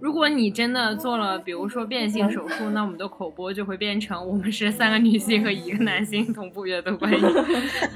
[0.00, 7.24] 如果你真的做了，比如说变性手术，那我们的口播就会变成我们是三个女性和一个男性同步阅读关系。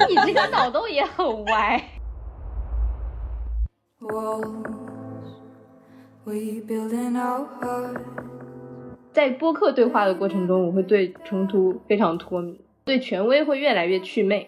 [0.08, 1.82] 你这个脑洞也很歪。
[9.16, 14.46] 在播客对话的过程中，我会对冲突非常脱敏，对权威会越来越祛魅。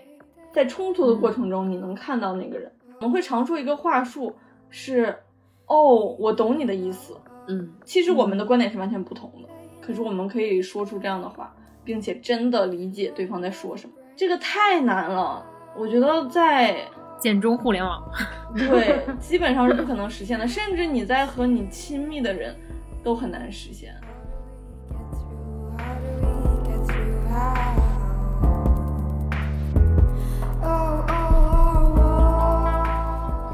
[0.52, 2.70] 在冲突的过程中，你能看到那个人。
[3.00, 4.36] 我们会常说一个话术
[4.68, 5.16] 是
[5.64, 7.16] ：“哦，我懂你的意思。”
[7.48, 9.48] 嗯，其实我们的观点是完全不同的，
[9.80, 11.50] 可是我们可以说出这样的话，
[11.82, 13.94] 并且真的理解对方在说什么。
[14.14, 15.42] 这个太难了，
[15.74, 16.76] 我觉得在
[17.18, 18.02] 简中互联网，
[18.54, 22.54] 对，基本上是不可能实现的，甚至你在和你亲密的人
[23.02, 23.94] 都很难实现。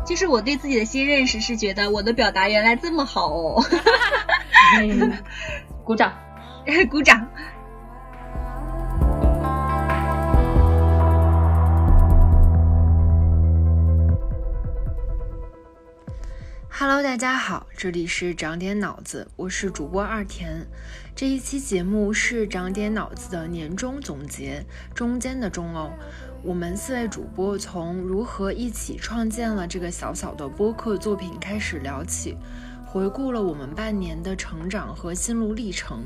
[0.05, 3.64] 其实我对自己的新认识是觉得我的表达原来这么好哦，
[5.83, 6.12] 鼓掌，
[6.91, 7.27] 鼓掌。
[16.68, 20.66] Hello，大家好，这里是长点脑子，我是主播二田。
[21.16, 25.92] 这一期节目是长点脑子的年终总结，中间的中哦。
[26.47, 32.36] 我们四位主播从如何一起创建了这个小小的播客作品开始聊起，
[32.84, 36.05] 回顾了我们半年的成长和心路历程。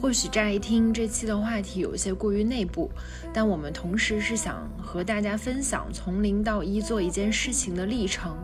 [0.00, 2.90] 或许乍一听这期的话题有些过于内部，
[3.34, 8.34] 但我们同时是想和大家分享从零到一做一件事情的历程，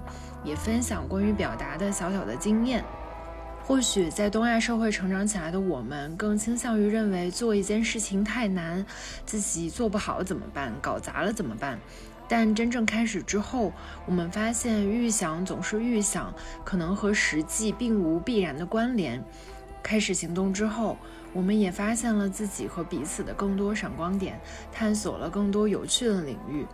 [0.45, 2.85] 也分享关于表达的小小的经验。
[3.73, 8.85] 或许在东亚社会成长起来的我们，更倾向于认为做一件事情太难，
[9.25, 10.71] 自己做不好怎么办？
[10.83, 11.81] 搞砸了怎么办？
[12.29, 13.73] 但真正开始之后，
[14.05, 19.25] 我们发现预想总是预想，可能和实际并无必然的关联。
[19.83, 20.99] 开始行动之后，
[21.33, 24.39] 我们也发现了自己和彼此的更多闪光点，
[24.71, 26.67] 探索了更多有趣的领域。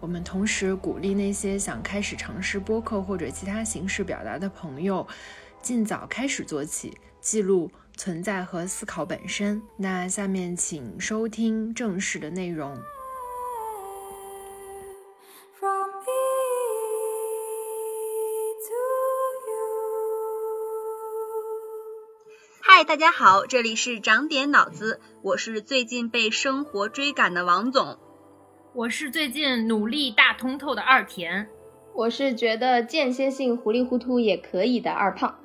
[0.00, 5.06] 我们同时鼓励那些想开始尝试播客或者其他形式表达的朋友。
[5.62, 9.60] 尽早开始做起，记录存在和思考本身。
[9.76, 12.76] 那下面请收听正式的内容。
[22.62, 27.98] 嗨，大家好，这里是长点脑子，我是最近被生活追赶的王总，
[28.72, 31.48] 我是最近努力大通透的二田，
[31.92, 35.38] 我是觉得间歇性糊里糊涂也可以的二胖。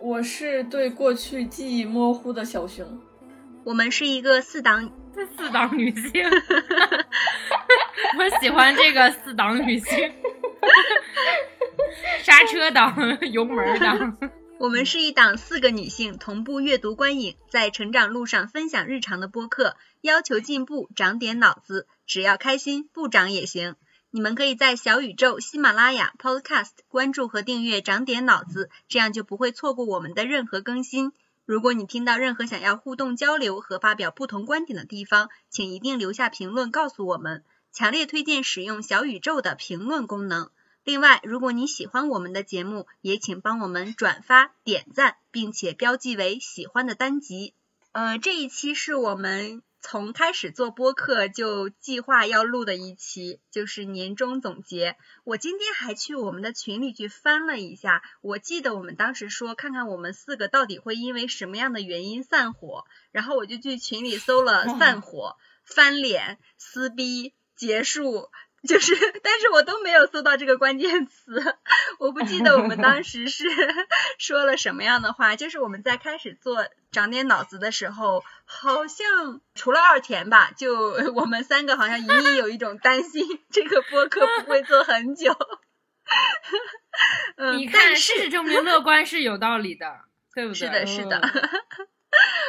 [0.00, 3.00] 我是对过去记忆模糊的小熊，
[3.64, 4.92] 我们是一个四档
[5.36, 6.24] 四档女性，
[8.18, 10.12] 我喜欢这个四档女性，
[12.22, 14.16] 刹车档、油门档。
[14.58, 23.76] 我们是一档四个女性同步阅读观影，在成长路上分享日常的播客，要求进步，长点脑子，只要开心，不长也行。
[24.16, 31.12] 你们可以在小宇宙、喜马拉雅、Podcast 关注和订阅“长点脑子”，这样就不会错过我们的任何更新。
[31.44, 37.44] 如果你听到任何想要互动交流和发表不同观点的地方，请一定留下评论告诉我们。
[37.72, 40.48] 强烈推荐使用小宇宙的评论功能。
[40.82, 47.52] 另外，如果你喜欢我们的节目，也请帮我们转发、点赞，并且标记为喜欢的单集。
[47.92, 49.60] 呃，这一期是我们。
[49.88, 54.96] 从开始做播客就计划要录的一期，就是年终总结。
[55.22, 68.28] 我今天还去我们的群里去翻了一下，我记得我们当时说，看看我们四个到底会因为什么样的原因散伙，然后我就去群里搜了 散伙、翻脸、撕逼、结束。
[68.66, 71.56] 就是，但是我都没有搜到这个关键词，
[72.00, 73.44] 我不记得我们当时是
[74.18, 75.36] 说了什么样的话。
[75.36, 80.74] 就是我们在开始做长点脑子的时候，好像除了二田吧，就
[81.14, 83.22] 我们三个好像隐隐有一种担心，
[83.52, 85.36] 这个播客不会做很久。
[87.36, 90.00] 嗯，你看，事实证明乐观是有道理的，
[90.34, 90.58] 对不对？
[90.58, 91.20] 是的，是的。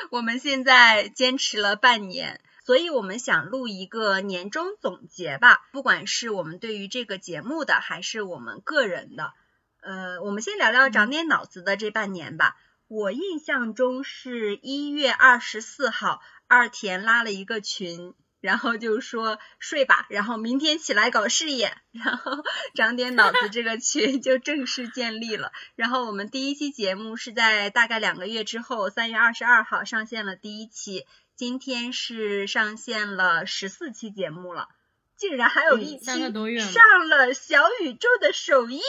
[0.09, 2.39] 我们现在坚持了半年。
[2.67, 9.31] 所以我们想录一个年终总结吧，不管是我们对于这个节目的，还是我们个人的。
[9.79, 12.57] 呃，我们先聊聊长点脑子的这半年吧。
[12.89, 16.19] 我印象中是一月二十四号，
[16.49, 22.43] 二田拉了一个群，然后就说睡吧，然后明天起来搞事业， 然后
[22.75, 25.53] 长点脑子这个群就正式建立了。
[25.75, 31.05] 然后我们第一期节目是在大概两个月之后，三月二十二号上线了第一期，
[31.37, 34.69] 今天是上线了十四期节目了，
[35.15, 38.81] 竟然还有一期三个多月上了小宇宙的首页。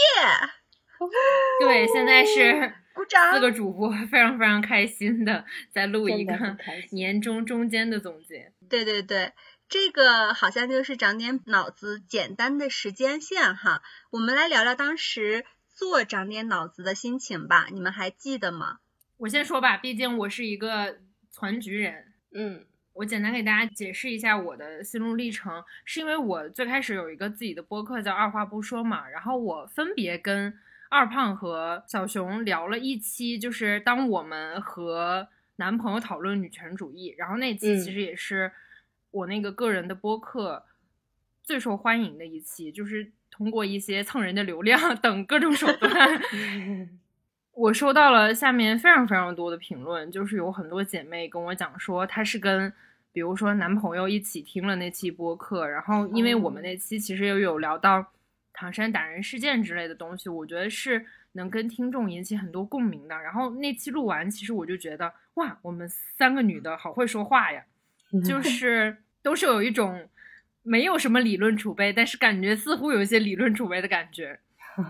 [1.61, 6.57] 对，现在是鼓掌四个主播非常非常开心的在录一个
[6.91, 8.51] 年终中间的总结。
[8.71, 9.35] 对对对，
[9.69, 13.83] 这个好像就是长点脑子简单的时间线哈。
[14.09, 18.79] 我们来聊聊当时做长点脑子的心情吧，你们还记得吗？
[19.19, 20.97] 我先说吧，毕竟我是一个
[21.31, 22.65] 全局人，嗯。
[22.95, 30.53] 我简单给大家解释一下我的心路历程，是因为我最开始有一个自己的播客叫二话不说嘛，然后我分别跟
[30.89, 37.79] 二胖和小熊聊了一期，就是当我们和男朋友讨论女权主义，然后那期嗯。
[37.79, 38.51] 其实也是
[39.13, 40.65] 我那个个人的播客
[41.45, 46.21] 最受欢迎的一期，就是通过一些蹭人的流量 等各种手段。
[47.59, 52.73] 我收到了下面非常非常多的评论，就是有很多姐妹跟我讲说，她是跟
[53.13, 58.13] 比如说男朋友一起听了那期播客，然后因为我们那期其实也有聊到
[58.53, 63.17] 唐山打人事件之类的东西，我觉得是能跟听众引起很多共鸣的。
[63.21, 67.65] 然后那期录完，其实我就觉得哇，我们三个女的好会说话呀，
[68.25, 70.09] 就 是都是有一种
[70.63, 74.39] 没有什么理论储备，但是感觉似乎有一些理论储备的感觉。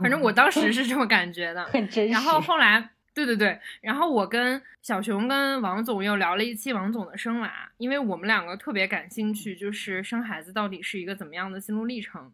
[0.01, 1.65] 反正我当时是这么感觉的。
[1.73, 2.13] 很真实。
[2.13, 12.31] 然后后来，对对对，然后我跟小熊跟王总又聊了一期王总的生娃，因为我们两个特别感兴趣，就是生孩子到底是一个怎么样的心路历程。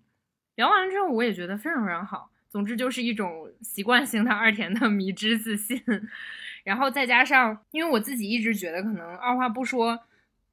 [0.56, 2.31] 聊完之后，我也觉得非常非常好。
[2.49, 5.83] 总之就是一种习惯性的二田的迷之自信，
[6.62, 9.99] 然后再加上，因为我自己一直觉得可能二话不说，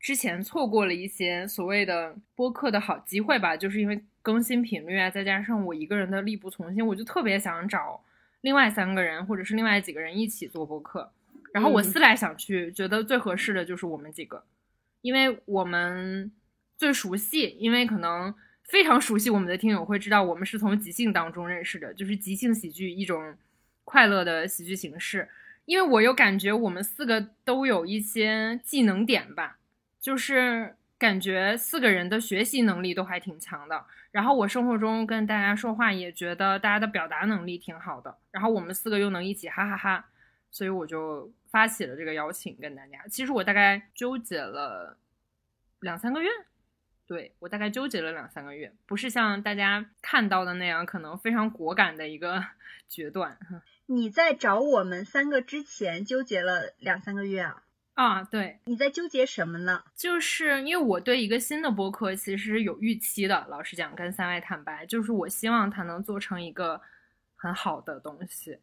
[0.02, 8.04] 之前错过了一些所谓的播客的好机会吧，就是因为更新频率啊，再加上我一个人的力不从心，我就特别想找
[8.42, 11.12] 另外三个人或者是另外几个人一起做播客。
[11.54, 14.44] 然后我嗯思来想去，觉得最合适的就是我们几个，
[15.02, 16.32] 因为我们
[16.78, 18.34] 最熟悉，因为可能
[18.64, 23.36] 非常熟悉我们的听友会知道，我们是从即兴当中认识的，就是即兴喜剧一种
[23.84, 25.30] 快乐的喜剧形式。
[25.66, 29.60] 因为我又感觉，我们四个都有一些技能点吧，
[30.02, 33.86] 就是感觉四个人的学习能力都还挺强的。
[34.12, 38.18] 然后我生活中跟大家说话，也觉得大家的表达能力挺好的。
[38.32, 40.10] 然后我们四个又能一起哈哈哈，
[40.50, 43.08] 所以我就发起了这个邀请跟大家。
[43.08, 44.98] 其实我大概纠结了
[45.80, 46.30] 两三个月，
[47.08, 52.44] 对我大概纠结了两三个月，不是像大家看到的那样，可能非常果敢的一个
[52.90, 53.38] 决断。
[53.86, 57.64] 你在找我们三个之前纠结了两三个月啊？
[57.94, 59.84] 啊，对，你在纠结什么呢？
[59.96, 66.82] 就是因为我对一个新的播客其实有预期的，老实讲，跟三位坦白，就是我希望它能做成一个
[67.36, 68.58] 很好的东西。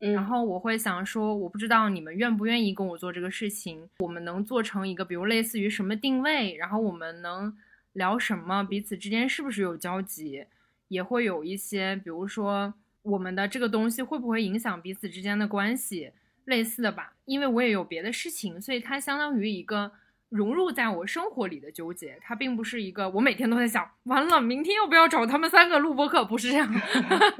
[0.00, 7.56] 嗯，然后我会想说，我不知道你们愿不愿意跟我做这个事情，我们能做成一个，比如类似于什么定位，然后我们能
[7.92, 10.46] 聊什么，彼此之间是不是有交集，
[10.88, 16.10] 也会有一些，比如说我们的这个东西会不会影响彼此之间的关系，
[16.44, 17.14] 类似的吧。
[17.24, 19.92] 因为我也有别的事情，所以它相当于一个
[20.28, 26.68] 融入在我生活里的纠结，它并不是一个我每天都在想，完了明天要不要找他们三个录播课，不是这样。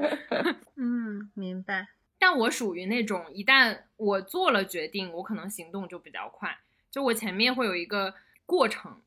[0.77, 1.87] 嗯，明白。
[2.17, 6.57] 但我属于那种一旦我做了决定，我可能行动就比较快，
[6.89, 8.13] 就我前面会有一个
[8.45, 9.01] 过程，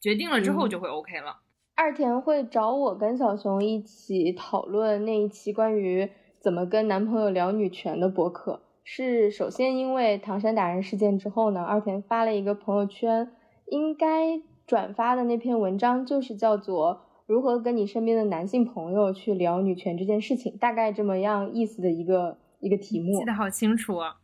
[0.00, 1.38] 决定了之后嗯就会 OK 了。
[1.76, 6.10] 二田会找我跟小熊一起讨论那一期关于
[6.40, 8.60] 怎么跟男朋友聊女权的博客。
[8.92, 13.30] 是首先因为唐山打人事件之后呢，二田发了一个朋友圈，
[13.66, 23.16] 应该转发的那篇文章就是叫做“如何跟你身边的男性朋友去聊女权这件事情”，大概这么样意思的一个一个题目。
[23.16, 24.16] 记得好清楚啊！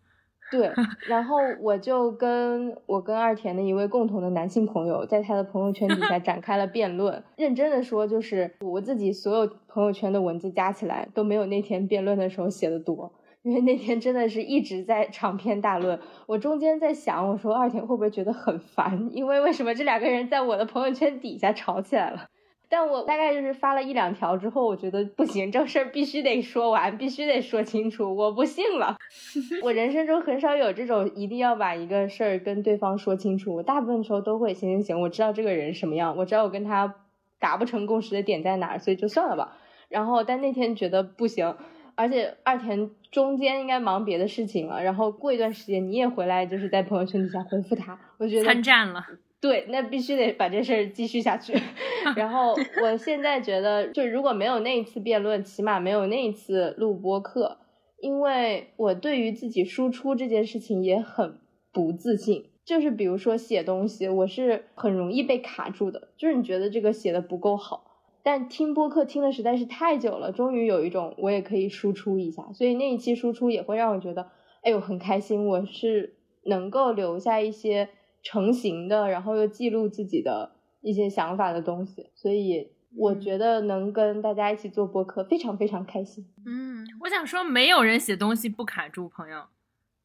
[0.50, 0.72] 对，
[1.08, 7.22] 然后我就跟我跟二田的一位共同的男性朋友，在他的朋友圈底下展开了辩论。
[7.36, 13.12] 认真的说，就是我自己所有朋友圈的文字加起来都没有那天辩论的时候写的多，
[13.46, 16.00] 因为那天真的是一直在长篇大论。
[16.26, 19.08] 我中间在想，我说二田会不会觉得很烦？
[19.14, 22.28] 因为为什么这两个人在我的朋友圈底下吵起来了？
[22.68, 28.96] 但我大概就是发了一两条之后，我觉得不行，这事儿必须得说完，必须得说清楚，我不信了。
[29.62, 36.96] 我人生中很少有这种一定要把一个事儿跟对方说清楚，我大部分时候都会行行行，我知道这个人什么样，我知道我跟他
[37.38, 39.56] 达不成共识的点在哪儿，所以就算了吧。
[39.88, 41.54] 然后但那天觉得不行，
[41.94, 49.02] 而且二田中间应该忙别的事情了，然后过一段时间你也回来，就是在朋友圈底下回复他，我觉得参战了，
[49.40, 51.54] 对，那必须得把这事儿继续下去。
[52.14, 57.56] 然后我现在觉得，就如果没有那一次辩论，起码没有那一次录播课，
[58.02, 61.38] 因为我对于自己输出这件事情也很
[61.72, 62.50] 不自信。
[62.66, 67.85] 就是比如说写东西，我是很容易被卡住的，就是你觉得这个写的不够好。
[68.26, 77.88] 但听播客听的实在是太久了，终于有一种我也可以输出一下，所以那一期输出也会让我觉得，哎呦很开心，我是能够留下一些
[78.24, 86.26] 成型的，然后又记录自己的一些想法的东西，所以我觉得能跟大家一起做播客非常非常开心。
[86.44, 89.44] 嗯，我想说，没有人写东西不卡住，朋友，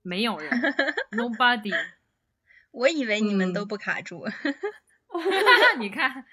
[0.03, 0.51] 没有人，
[1.17, 1.73] nobody。
[2.69, 4.25] 我以为你们都不卡住，
[5.79, 6.23] 你看。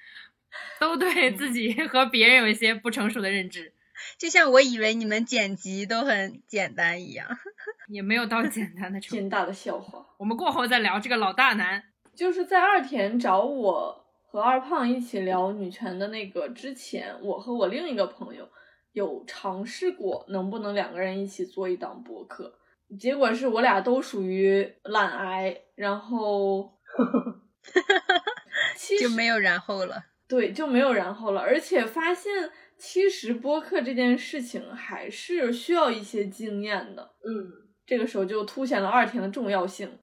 [0.80, 3.72] 都对自己和别人有一些不成熟的认知，
[4.18, 7.28] 就像我以为你们剪辑都很简单一样，
[7.88, 9.16] 也没有到简单的程度。
[9.16, 10.06] 天大的笑话！
[10.18, 11.82] 我们过后再聊这个老大难。
[12.14, 18.48] 就是在二田找我和二胖一起聊女权的那个之前，我和我另一个朋友
[18.92, 22.58] 有尝试过能不能两个人一起做一档播客，
[22.98, 26.76] 结果是我俩都属于懒癌，然后
[29.00, 30.06] 就没有然后了。
[30.28, 31.40] 对，就没有然后了。
[31.40, 37.10] 而且发现，其实播客这件事情还是需要一些经验的。
[37.24, 37.50] 嗯，
[37.86, 39.98] 这个时候就凸显了二田的重要性。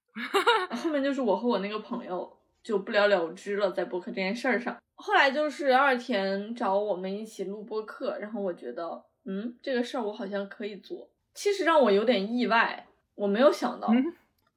[0.71, 4.75] 后面就是我和我那个朋友就不了了之了，在播客这件事儿上。
[4.95, 11.09] 后来就是二田找我们一起录播客，然后我觉得，嗯，这个事儿我好像可以做。
[11.33, 13.93] 其实让我有点意外，我没有想到。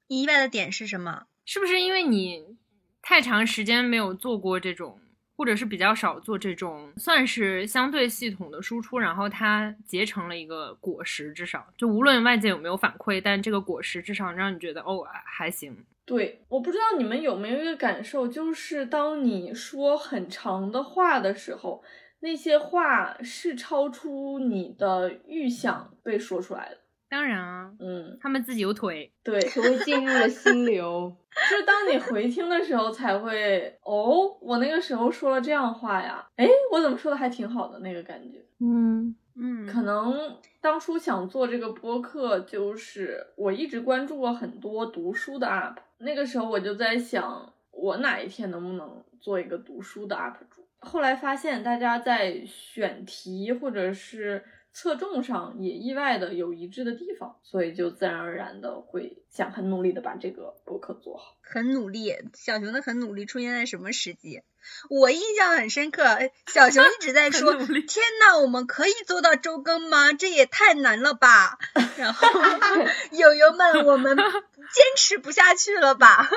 [0.07, 1.25] 意外的点是什么？
[1.45, 2.57] 是不是因为你
[3.01, 4.99] 太长时间没有做过这种？
[5.39, 15.85] 或者是比较少做这种算是相对系统的输出，然后它结成了一个果实，至少就无论外界有没有反馈，但这个果实至少让你觉得哦还行。
[16.03, 21.81] 对，我不知道你们有没有一个感受，就是当你说很长的话的时候，
[22.19, 26.79] 那些话是超出你的预想被说出来的。
[27.09, 31.11] 当然啊，嗯，他们自己有腿，对，就会进入了心流。
[31.49, 38.45] 就是当你回听的时候，才会哦，我那个时候说了这样话呀，哎，我怎么说的还挺好的那个感觉。
[38.59, 50.63] 嗯嗯，可能当初想做这个播客，就是我一直关注过很多读书的 UP，那个时候我就在想，我哪一天能不能做一个读书的 UP 主？
[50.81, 54.43] 后来发现大家在选题或者是。
[54.71, 61.35] 侧重上也意外的有一致的地方，所以就自然而然的会想很努力的把这个博客做好。
[61.41, 64.41] 很努力，小熊的很努力出现在什么时机？
[64.89, 66.03] 我印象很深刻，
[66.47, 67.53] 小熊一直在说：
[67.87, 70.13] “天呐，我们可以做到周更吗？
[70.13, 71.57] 这也太难了吧！
[71.97, 72.27] ”然后
[73.11, 76.29] 友友们，我们坚持不下去了吧？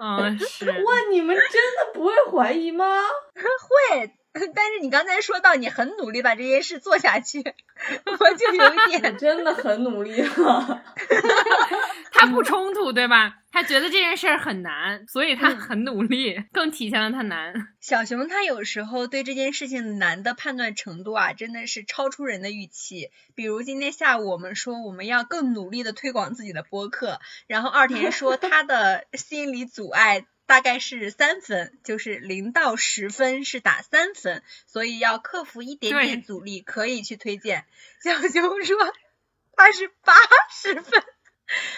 [0.00, 0.66] 嗯，是。
[0.70, 2.86] 哇，你们真的不会怀疑吗？
[3.34, 4.17] 会。
[4.54, 10.82] 但是你刚才说到你很努力把这件事做下去，我就有点真的很努力了。
[12.12, 13.34] 他不冲突对吧？
[13.50, 17.54] 他觉得这件事儿很难，所以他很努力，更体现了他难。
[17.80, 23.10] 小熊他有时候对这件事情难的判断程度啊，真的是超出人的预期。
[23.34, 30.26] 比如今天下午我们说我们要更努力的推广自己的播客，然后二田说他的心理阻碍。
[30.48, 37.66] 大概是三分，就是零到十分是打三分，所以要克服一点点阻力，可以去推荐。
[38.02, 38.76] 小熊说
[39.54, 40.14] 他是八
[40.50, 41.02] 十分，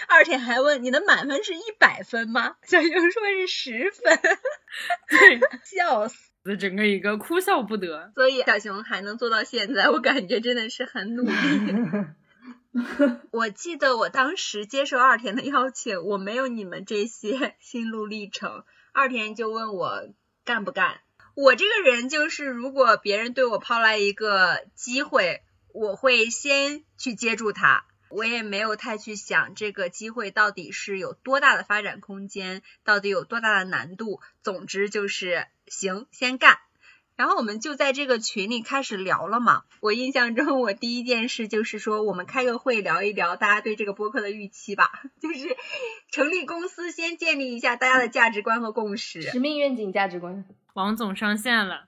[0.07, 2.55] 二铁还问你的满分是一百分吗？
[2.63, 4.17] 小熊说是十分，
[5.09, 8.13] 对，笑死，整个一个哭笑不得。
[8.15, 11.33] 所以小熊还能做到现在，我感觉真的是很努力。
[13.31, 18.63] 我记得我当时接受二田的邀请，我没有你们这些 心路历程。
[18.93, 20.09] 二田就问我
[20.45, 21.01] 干不干。
[21.35, 27.85] 我这个人就是，如果别人对我抛来一个机会，我会先去接住它。
[28.09, 34.19] 我也没有太去想这个机会到底是有多大的发展空间，到底有多大的难度。
[34.43, 36.59] 总之就是行，先干。
[37.21, 39.61] 然后我们就在这个群里开始聊了嘛。
[39.79, 45.03] 我印象中，我第一件事就是说，我们开个会聊一聊大家对这个播客的预期吧。
[45.21, 45.55] 就是
[46.09, 49.21] 成立公司，先建立一下大家的价值观和共识。
[49.21, 50.45] 使命、愿景、价值观。
[50.73, 51.85] 王总上线了。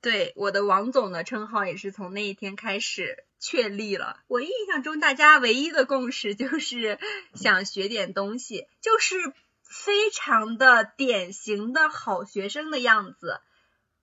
[0.00, 4.20] 对，我的王总的称号也是从那一天开始确立了。
[4.28, 7.00] 我印象中，大家唯一的共识就是
[7.34, 9.16] 想学点东西，就是
[9.64, 13.40] 非常的典型的好学生的样子。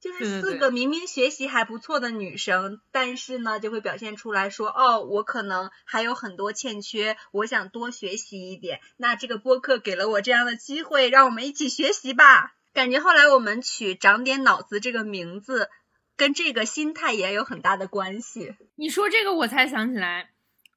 [0.04, 8.82] 就是四个明明学习还不错的女生，但是呢，就会表现出来说，哦，我可能还有很多欠缺，我想多学习一点。
[8.98, 12.56] 那这个播客给了我这样的机会，让我们一起学习吧。
[12.74, 15.70] 感觉后来我们取“长点脑子”这个名字，
[16.18, 18.56] 跟这个心态也有很大的关系。
[18.76, 20.32] 你说这个，我才想起来，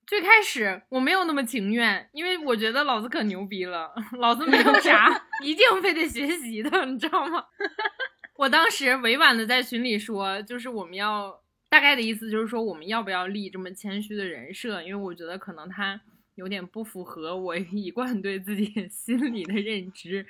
[0.07, 7.43] 最开始我没有那么情愿，因为我觉得老子可牛逼了， 老子没有啥 一定非得学习的，你知道吗？
[8.37, 14.83] 我当时委婉的在群里说，就是我们要大概的意思就是说，我们要不要立这么谦虚的人设？
[14.83, 16.01] 因为我觉得可能他
[16.35, 20.27] 有点不符合我 一贯对自己心理的认知。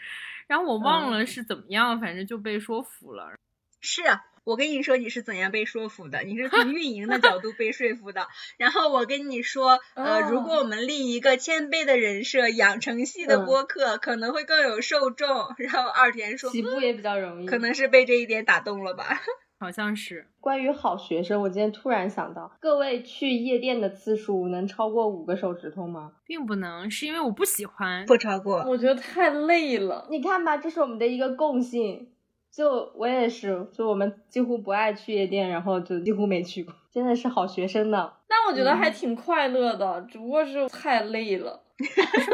[0.47, 3.33] 然后我忘了是怎么样，反正就被说服了。
[3.81, 4.03] 是
[4.47, 6.21] 我跟你说你是怎样被说服的？
[6.23, 8.29] 你是从运营的角度被说服的。
[8.59, 15.29] 然后我跟你说，呃，如果我们立一个谦卑的人设，养成系的播客可能会更有受众。
[15.59, 19.21] 然后二田说，起步也比较容易，可能是被这一点打动了吧。
[19.59, 20.29] 好像是。
[20.39, 26.13] 关于好学生，我今天突然想到，各位去夜店的次数能超过五个手指头吗？
[26.25, 28.07] 并不能，是因为我不喜欢。
[28.07, 28.63] 不超过。
[28.69, 30.07] 我觉得太累了。
[30.09, 32.13] 你看吧，这是我们的一个共性。
[32.57, 38.11] 就我也是，就我们几乎不爱去夜店，然后就几乎没去过，真的是好学生呢。
[38.27, 42.31] 但我觉得还挺快乐的，只不过是太累了， 是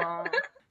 [0.00, 0.22] 吗？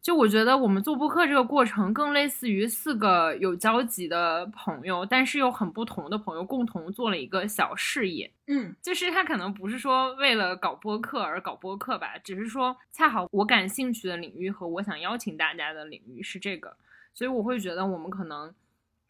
[0.01, 8.31] 就我觉得我们做播客这个过程更类似于四个有交集的朋友，但是又很不同的朋友共同做了一个小事业。
[8.47, 16.77] 嗯，就是他可能不是说为了搞播客而搞播客吧，只是说恰好我感兴趣的领域和我想邀请大家的领域是这个，
[17.13, 18.53] 所以我会觉得我们可能。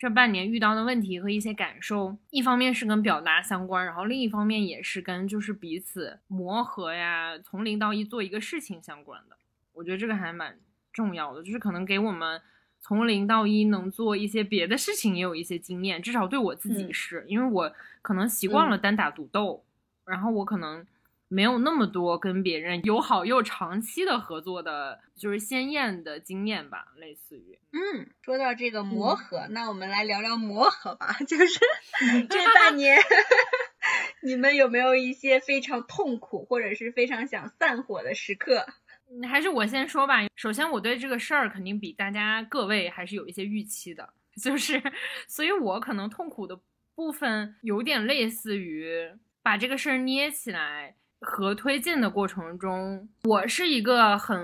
[0.04, 9.38] 这半年遇到的问题和一些感受，一方面是跟表达相关，然后另一方面也是跟就是彼此磨合呀，从零到一做一个事情相关的。
[9.72, 10.60] 我觉得这个还蛮
[10.92, 12.42] 重要的，就是可能给我们
[12.82, 19.64] 从零到一能做一些别的事情也有一些经验，至少对我自己是因为我可能习惯了单打独斗，
[20.06, 20.86] 然后我可能。
[21.34, 27.58] 没有那么多跟别人友好又长期的合作的，就是鲜艳的经验吧，类似于。
[27.72, 31.18] 嗯，说到这个磨合，那我们来聊聊磨合吧。
[31.28, 31.60] 就是
[32.30, 33.00] 这半年，
[34.22, 38.66] 你们有没有一些非常痛苦或者是非常想散伙的时刻？
[39.28, 40.20] 还是我先说吧。
[40.36, 44.80] 首先，我对这个事儿肯定比大家各位还是有一些预期的，就是，
[45.28, 46.60] 所以我可能痛苦的
[46.94, 50.96] 部分有点类似于把这个事儿捏起来。
[51.24, 54.44] 和推进的过程中，我是一个很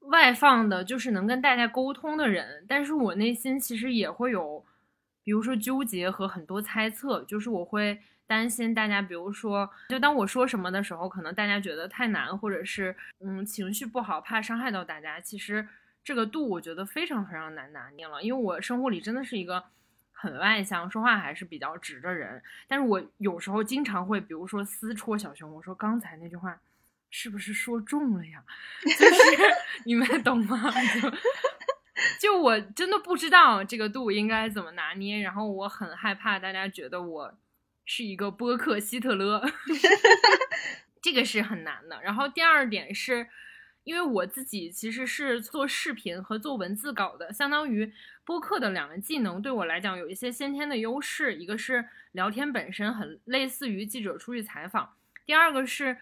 [0.00, 2.64] 外放的，就是能跟大家沟通的人。
[2.68, 4.64] 但是我内心其实也会有，
[5.22, 15.20] 比如说纠结和很多猜测，就是我会担心大家，比如说，就当我说什么的时候，可能大家觉得太难，或者是嗯情绪不好，怕伤害到大家。
[15.20, 15.66] 其实
[16.02, 19.64] 这个度我觉得非常非常难拿捏了，因为我生活里真的是一个。
[20.20, 26.60] 很外向，说话还是比较直的人，但是我有时候经常会，比如说私戳小熊，我说刚才那句话
[27.08, 28.42] 是不是说中了呀？
[28.82, 29.22] 就是
[29.86, 30.58] 你们懂吗？
[31.00, 31.10] 就
[32.20, 37.38] 就我真的不知道这个度应该怎么拿捏，然后我很害怕大家觉得我
[37.84, 39.40] 是一个播客希特勒，
[41.00, 42.02] 这个是很难的。
[42.02, 43.28] 然后第二点是。
[43.88, 47.90] 因为我自己其实是做视频和做文字稿的，相当于
[48.22, 51.34] 播客的两个技能对我来讲有一些先天的优势。
[51.34, 55.96] 一个是聊天本身很类似于记者出去采访，第二个是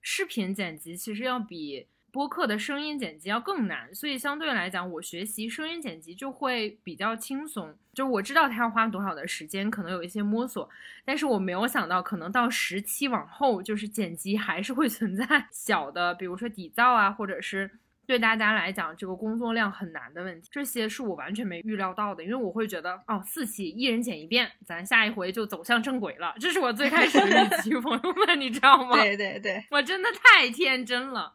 [0.00, 1.88] 视频剪辑其实要比。
[2.12, 7.74] 播客的声音剪辑要更难，所以相对来讲，我学习声音剪辑就会比较轻松。
[7.94, 10.68] 就我知道它要花多少的时间，可能有一些摸索，
[11.06, 17.70] 但是我没有想到，可能到十期往后，就是剪辑还是会存在 小的，比如说底噪啊，或者是
[18.04, 20.50] 对大家来讲这个工作量很难的问题。
[20.52, 26.34] 这些是我完全没预料到的，因为我会觉得，哦，四期一人剪一遍，咱下一回就走向正轨了。
[26.38, 28.96] 这是我最开始的预期， 朋友们，你知道吗？
[28.96, 31.32] 对对对，我真的太天真了。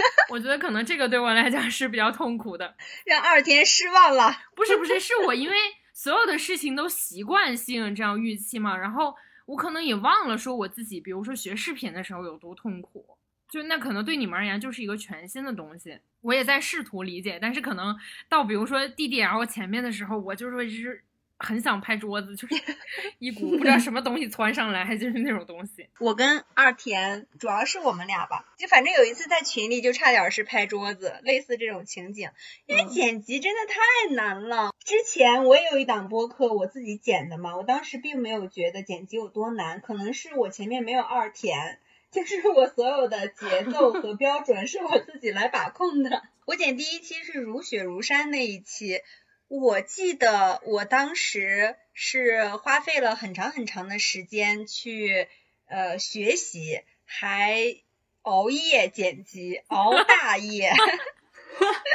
[0.30, 4.32] 我觉得可能这个对我来讲是比较痛苦的，让二田失望了。
[4.54, 5.56] 不是不是，是我因为
[5.92, 9.14] 所有的事情都习惯性这样预期嘛，然后
[9.46, 13.16] 我可能也忘了说我自己，比如说学视频的时候有多痛苦，
[13.48, 17.96] 就那可能对你们而言就是一个全新的东西，我也在试图理解，但是可能
[18.28, 21.02] 到比如说 DDL 前面的时候，我就是会是。
[21.38, 22.54] 很想拍桌子，就是
[23.18, 25.88] 一股不知道什么东西窜上来，就是那种东西。
[25.98, 32.30] 我跟二田主要是我们俩吧，就反正有一次在群里就差点是拍桌子，类似这种情景。
[32.66, 34.72] 因为剪辑真的太难了。
[34.84, 41.78] 之前我也有一档播客，我自己剪的嘛，我当时并没有觉得剪辑有多难，可能是我前面没有二田，
[42.10, 46.22] 就是我所有的节奏和 标准是我自己来把控的。
[46.46, 49.00] 我剪第一期是如雪如山那一期。
[49.48, 55.28] 我记得我当时是花费了很长很长的时间去
[55.68, 57.76] 呃学习，还
[58.22, 60.72] 熬夜剪辑，熬大夜。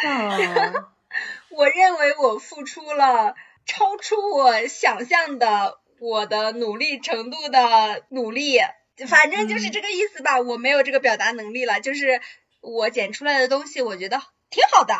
[0.05, 0.93] 啊，
[1.51, 3.35] 我认为我付出了
[3.65, 8.59] 超出我想象的我的努力程度的努力，
[9.07, 10.39] 反正就是这个意思吧。
[10.39, 12.21] 我没有这个表达能力了，就是
[12.61, 14.95] 我剪出来的东西，我觉得挺好的，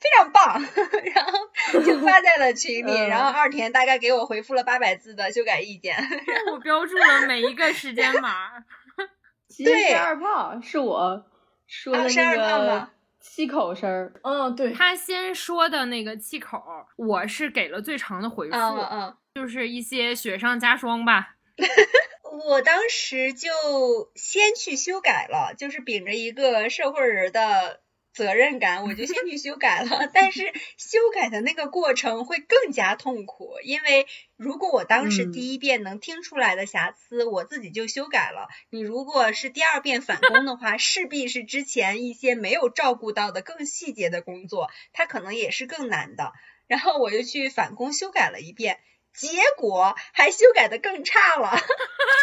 [0.00, 0.60] 非常棒，
[1.14, 5.96] 然后就发在了群里，嗯然后二田大概给我回复了八百字的修改意见。
[6.52, 8.50] 我标注了每一个时间码。
[9.48, 11.24] 其实对是二胖，是我
[11.66, 14.12] 说的那个气口声儿。
[14.22, 16.62] 嗯，对，他先说的那个气口，
[16.96, 19.16] 我是给了最长的回复，嗯嗯。
[19.34, 21.36] 就是一些雪上加霜吧。
[22.46, 23.48] 我当时就
[24.14, 27.80] 先去修改了，就是秉着一个社会人的
[28.18, 30.10] 责任感，我就先去修改了。
[30.12, 38.48] 但是修改的那个过程会更加痛苦，因为如果我当时嗯第一遍能听出来的瑕疵，我自己就修改了。
[38.70, 46.32] 你如果是第二遍返工的话， 势必是之前一些没有照顾到的更细节的工作，它可能也是更难的。
[46.66, 48.80] 然后我就去返工修改了一遍。
[49.14, 51.58] 结果还修改的更差了。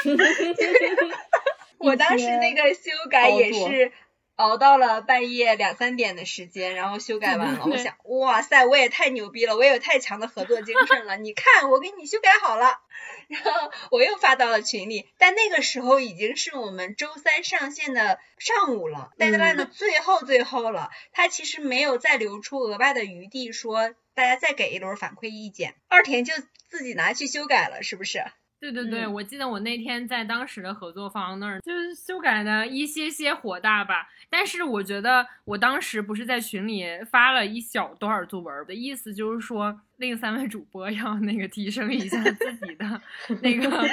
[1.77, 3.91] 我当时那个修改也是
[4.35, 7.65] 熬到了半夜两三点的时间，然后修改完了。
[7.69, 11.17] 我想，哇塞，我也太牛逼了，我有太强的合作精神了。
[11.17, 12.79] 你看，我给你修改好了。
[13.27, 20.89] 然后我又发到了群里，但那个时候已经是我们周三上线的上午了，deadline 的最后最后了。
[21.11, 25.75] 他其实没有再留出额外的余地，说大家再给一轮反馈意见。
[25.87, 26.33] 二田就
[26.69, 28.23] 自己拿去修改了，是不是？
[28.59, 34.07] 对对对，嗯我记得我那天在当时的合作方那儿，就是修改的一些些火大吧。
[34.37, 43.01] 但是我觉得我当时不是在群里发了一小段作文的意思，就是说另三位主播要那个提升一下自己的
[43.41, 43.87] 那个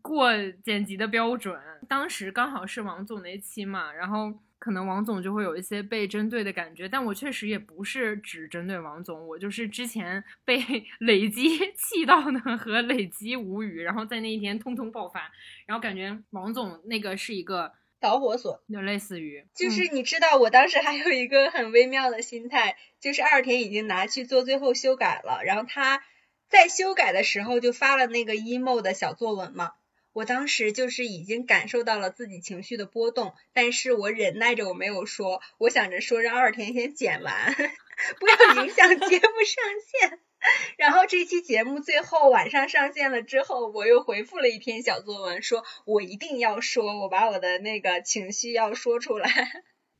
[0.00, 0.30] 过
[0.62, 1.60] 剪辑的标准。
[1.88, 10.62] 当时刚好是王总那期嘛，然后可能王总就会有一些被针对的感觉，但我确实也不是只针对王总，我就是之前被
[11.00, 15.28] 累积气到呢和累积无语，然后在那一天通通爆发，
[15.66, 18.62] 然后感觉王总那个是一个导火索。
[18.72, 26.02] 就类似于就是你知道，我当时还有一个很微妙的心态，就是二田已经拿去做最后修改了，然后他
[26.48, 29.72] 在修改的时候就发了那个 emo 的小作文嘛。
[30.14, 37.54] 我当时就是已经感受到了自己情绪的波动，但是我忍耐着我没有说，我想着说让二田先剪完，
[38.18, 40.18] 不要影响节目上线。
[40.76, 49.28] 然后这期节目最后晚上上线了之后，我又回复了一篇小作文，说我一定要说，我把我的那个情绪要说出来。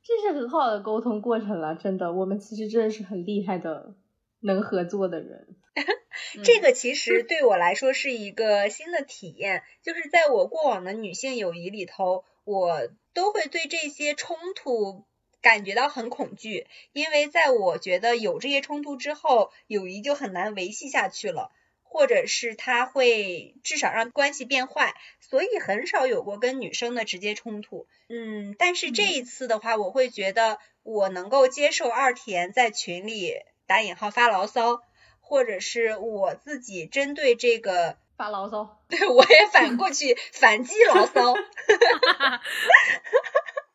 [0.01, 3.95] 这是很好的沟通过程了，真的，我们其实真的是很厉害的
[4.39, 5.55] 能合作的人。
[6.43, 15.05] 这个其实对我来说是一个新的体验，就是在我过往的女性友谊里头，我都会对这些冲突
[15.41, 21.51] 感觉到很恐惧，因为在我觉得有这些冲突之后，友谊就很难维系下去了。
[21.91, 27.87] 或者是他会至少让关系变坏，所以很少有过跟女生的直接冲突。
[28.09, 33.33] 嗯，但是这一次的话，我会觉得我能够接受二田在群里
[33.65, 34.83] 打引号发牢骚，
[35.19, 41.33] 或者是我自己针对这个，发牢骚，对 我也反过去反击牢骚，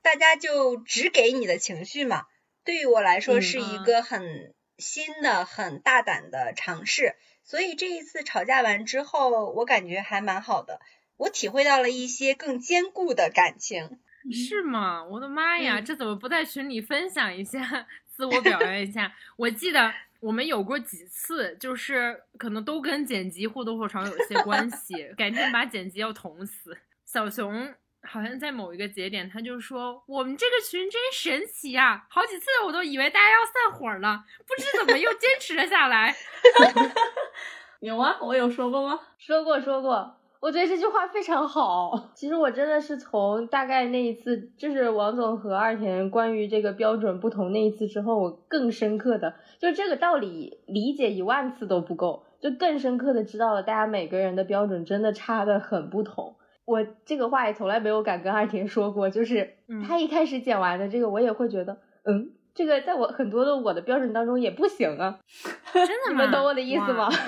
[0.05, 2.27] 大家就只给你的情绪嘛。
[2.62, 7.17] 对于我来说嗯是一个很新的、很大胆的尝试。
[7.43, 10.81] 所以这一次吵架完之后，我感觉还蛮好的，
[11.17, 13.99] 我体会到了一些更坚固的感情。
[14.31, 15.05] 是吗？
[15.05, 19.14] 我的妈呀，嗯这怎么不在群里分享一下，自我表扬一下？
[19.37, 26.79] 我记得我们有过几次，就是可能都跟剪辑或多或少有些关系， 改天把剪辑要捅死。
[27.05, 27.75] 小熊
[28.07, 36.14] 好像在某一个节点，他就说我们这个群真神奇呀、好几次我都以为大家要散伙了，不知怎么又坚持了下来。
[37.81, 38.17] 有吗？
[38.21, 39.01] 我有说过吗？
[39.19, 42.11] 说过说过，我觉得这句话非常好。
[42.14, 56.37] 其实我真的是从大概那一次，就是王总和二田关于这个标准不同那一次之后，我更深刻的就这个道理理解一万次都不够，就更深刻的知道了大家每个人的标准真的差的很不同。
[56.64, 65.18] 我这个话也从来没有敢跟二田说过，就是嗯他一开始剪完的这个，我也会觉得，嗯，这个在我很多的我的标准当中也不行啊。
[65.74, 66.09] 真的吗？
[66.11, 67.09] 你们懂我的意思吗？
[67.09, 67.11] 哇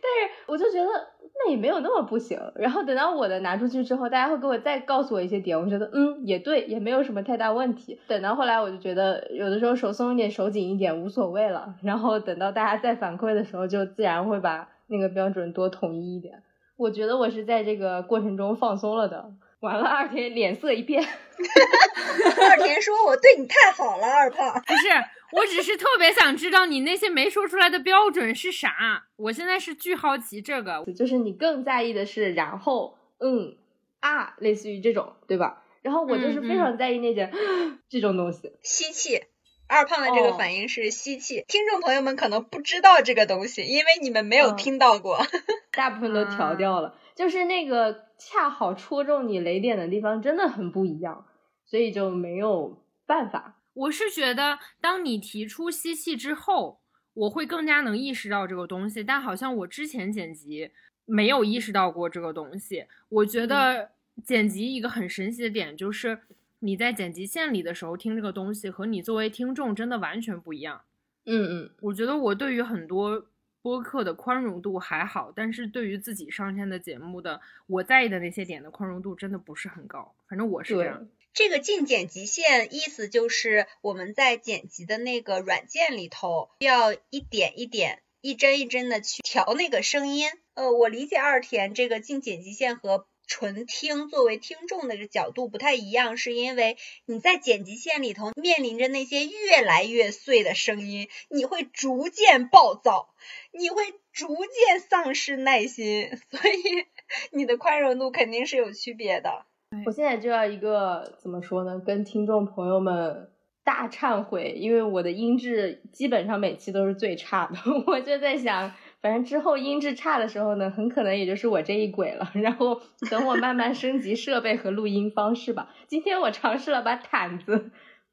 [0.00, 0.88] 但是我就觉得
[1.34, 2.38] 那也没有那么不行。
[2.56, 8.00] 然后等到我的拿出去之后，大家会给我再告诉我一些点，我觉得嗯也对，也没有什么太大问题。
[8.08, 11.74] 等到后来，我就觉得有的时候手松一点、手紧一点无所谓了。
[11.82, 16.42] 然后等到大家再反馈的时候，就自然会把那个标准多统一一点。
[16.78, 19.32] 我觉得我是在这个过程中放松了的。
[19.60, 24.54] 完了，二田脸色一变， 二田说：“我对你太好了，二胖。
[24.64, 24.88] 不是，
[25.32, 29.08] 我只是特别想知道你那些没说出来的标准是啥。
[29.16, 30.84] 我现在是巨好奇这个。
[30.96, 33.56] 就是你更在意的是然后嗯
[33.98, 35.64] 啊，类似于这种，对吧？
[35.82, 37.32] 然后我就是非常在意那点、
[37.90, 39.22] 这种东西。”吸气。
[39.68, 45.18] 二胖的这个哦反应是吸气，听众朋友们可能不知道这个东西，因为你们没有嗯听到过。
[45.72, 51.26] 大部分都调掉了，就是那个恰好戳中你雷点的地方真的很不一样，
[51.66, 53.56] 所以就没有办法。
[53.74, 56.80] 我是觉得，当你提出吸气之后，
[57.14, 60.70] 我会更加能意识到这个东西，但好像我之前剪辑
[61.04, 62.86] 没有意识到过这个东西。
[63.08, 63.90] 我觉得
[64.24, 66.18] 剪辑一个很神奇的点就是，
[66.60, 70.82] 你在剪辑线里的时候听这个东西，和你作为听众真的完全不一样。
[71.24, 73.26] 嗯嗯，我觉得我对于很多
[73.60, 80.14] 播客的宽容度还好，但是对于自己上线的节目的我在意的那些点的宽容度真的不是很高。
[80.28, 81.08] 反正我是这，样。
[81.34, 90.28] 这个进剪辑线意思就是我们在剪辑的那个软件里头，要一点一点、一帧一帧的去调那个声音。
[90.54, 103.10] 呃，我理解二田这个进剪辑线和纯听作为听众的这角度不太一样，是因为你在剪辑线里头面临着那些越来越碎的声音，你会逐渐暴躁，
[103.52, 106.86] 你会逐渐丧失耐心，所以
[107.30, 109.44] 你的宽容度肯定是有区别的。
[109.84, 111.78] 我现在就要一个怎么说呢？
[111.84, 113.30] 跟听众朋友们
[113.62, 117.58] 大忏悔，因为我的音质基本上每期都是最差的。
[117.86, 122.30] 我就在想，反正之后音质差的时候呢，很可能也就是我这一轨了。
[122.34, 122.80] 然后
[123.10, 125.74] 等我慢慢升级设备和录音方式吧。
[125.86, 127.70] 今天我尝试了把毯子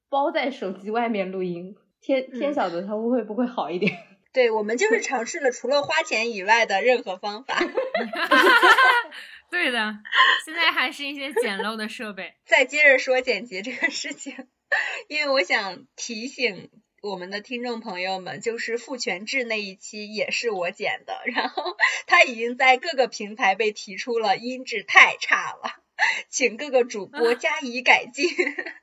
[0.09, 3.97] 包在手机外面录音，天天晓得它会不会好一点。
[4.31, 7.55] 对，我们就是尝试了除了花钱以外的任何方法。
[9.49, 9.97] 对的，
[10.43, 12.33] 现在还是一些简陋的设备。
[12.45, 14.47] 再接着说剪辑这个事情，
[15.07, 16.69] 因为我想提醒
[17.05, 25.83] 我们的听众朋友们，就是父权制那一期也是我剪的， 然后他已经在各个平台被提出了音质太差了，
[26.29, 28.27] 请各个主播加以改进，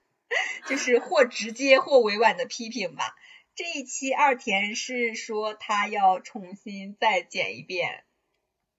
[0.68, 3.16] 就是或直接或委婉的批评吧。
[3.56, 8.04] 这一期二田是说他要重新再剪一遍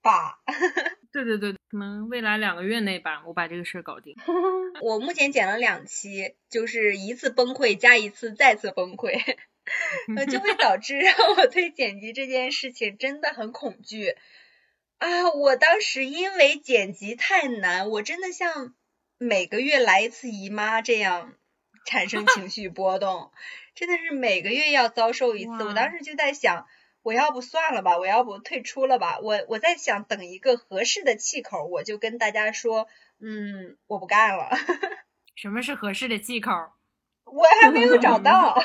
[0.00, 0.38] 吧。
[1.12, 4.14] 对 对对，可能未来两个月内吧，我把这个事儿搞定。
[4.80, 9.20] 我目前剪了两期，就是一次崩溃加一次再次崩溃，
[10.16, 14.14] 呃，就会导致让我对剪辑这件事情真的很恐惧
[14.98, 15.32] 啊！
[15.32, 18.76] 我当时因为剪辑太难，我真的像
[19.18, 21.34] 每个月来一次姨妈这样
[21.84, 23.32] 产生情绪波动，
[23.74, 25.50] 真的是每个月要遭受一次。
[25.64, 26.68] 我当时就在想。
[27.04, 29.18] 我要不算了吧，我要不退出了吧。
[29.20, 32.88] 我我在想等一个合适的气口，我就跟大家说，
[33.20, 34.48] 嗯，我不干了。
[35.36, 36.50] 什么是合适的气口？
[37.26, 38.56] 我还没有找到，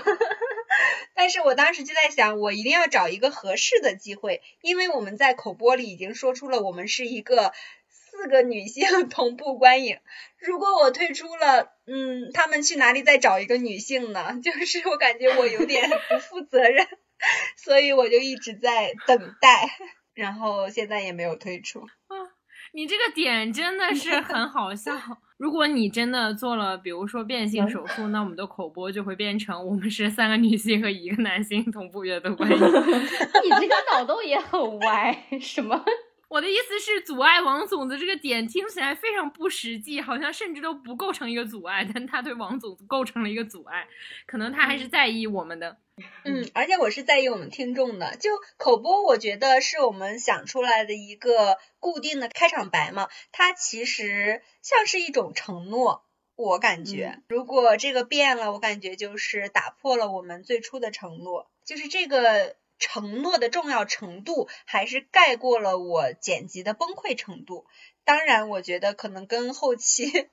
[1.15, 7.51] 但是我当时就在想，我一定要找一个合适的机会，因为我们在口播里已经说出了我们是一个
[7.89, 9.99] 四个女性 同步观影。
[10.37, 14.39] 如果我退出了，嗯，他们去哪里再找一个女性呢？
[14.41, 16.87] 就是我感觉我有点不负责任，
[17.57, 19.69] 所以我就一直在等待，
[20.13, 21.81] 然后现在也没有退出。
[21.81, 22.37] 啊
[22.71, 24.93] 你这个点真的是 很好笑。
[25.37, 32.55] 如果你真的做了，比如说变性手术，那我们的口播就会变成我们是三个女性和一个男性同步阅读关系。
[32.61, 35.83] 你这个脑洞也很歪，什么？
[36.27, 43.87] 我的意思是，阻碍王总的这个点听起来非常不实际，好像甚至都不构成一个阻碍，但他对王总构成了一个阻碍，
[44.27, 45.77] 可能他还是在意我们的。
[46.25, 48.15] 嗯，而且我是在意我们听众的。
[48.17, 56.05] 就口播，我觉得是我们想出来的一个固定的开场白嘛，它其实像是一种承诺。
[56.35, 67.65] 我感觉，如果这个变了，我感觉就是打破了我们最初的承诺，就是这个承诺的重要程度，还是盖过了我剪辑的崩溃程度。
[68.05, 70.29] 当然，我觉得可能跟后期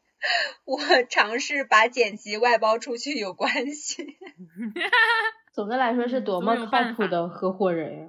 [0.64, 4.18] 我尝试把剪辑外包出去有关系。
[5.52, 8.06] 总的来说是多么靠谱的合伙人呀！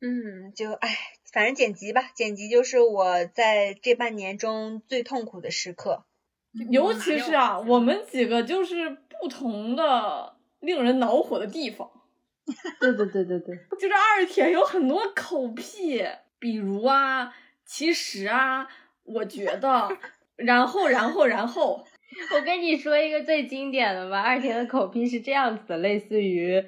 [0.00, 0.96] 嗯，就唉，
[1.32, 6.04] 反正剪辑吧，剪辑就是我在这半年中最痛苦的时刻。
[6.70, 11.90] 尤其是啊，我们几个就是不不同的令人恼火的地方。
[12.78, 16.06] 对对对对对，就是二天有很多口癖，
[16.38, 18.68] 比如啊，其实啊，
[19.02, 19.88] 我觉得，
[20.36, 21.84] 然后然后然后，
[22.34, 26.64] 我跟你说一个最经典的吧，二田的口癖是这样子的，类似于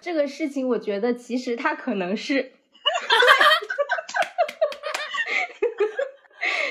[0.00, 2.52] 这个事情，我觉得其实他可能是。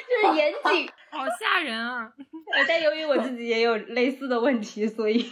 [0.08, 2.12] 就是严谨，好吓人啊！
[2.68, 5.26] 但由于我自己也有类似的问题，所以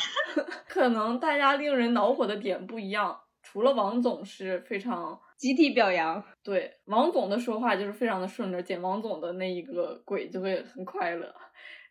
[0.66, 3.20] 可能大家令人恼火的点不一样。
[3.56, 11.34] 除了王总是非常集体表扬，对王总的说话就是非常的顺着，剪王总的那一个鬼就会很快乐。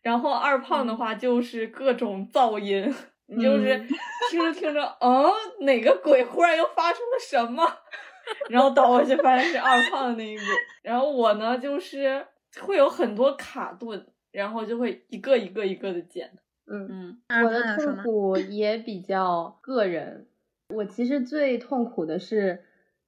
[0.04, 2.94] 然后二胖的话就是各种噪音，
[3.26, 3.80] 你就是
[4.30, 5.26] 听着听着，嗯，
[5.62, 7.66] 哪个鬼忽然又发生了什么？
[8.48, 10.44] 然后倒过去发现是二胖的那一个，
[10.84, 12.24] 然后我呢就是
[12.62, 16.32] 会有很多卡顿，然后就会一个一个一个的剪。
[16.68, 16.88] 嗯
[17.28, 20.28] 嗯，我的痛苦也比较个人。
[20.74, 22.64] 我其实最痛苦的是，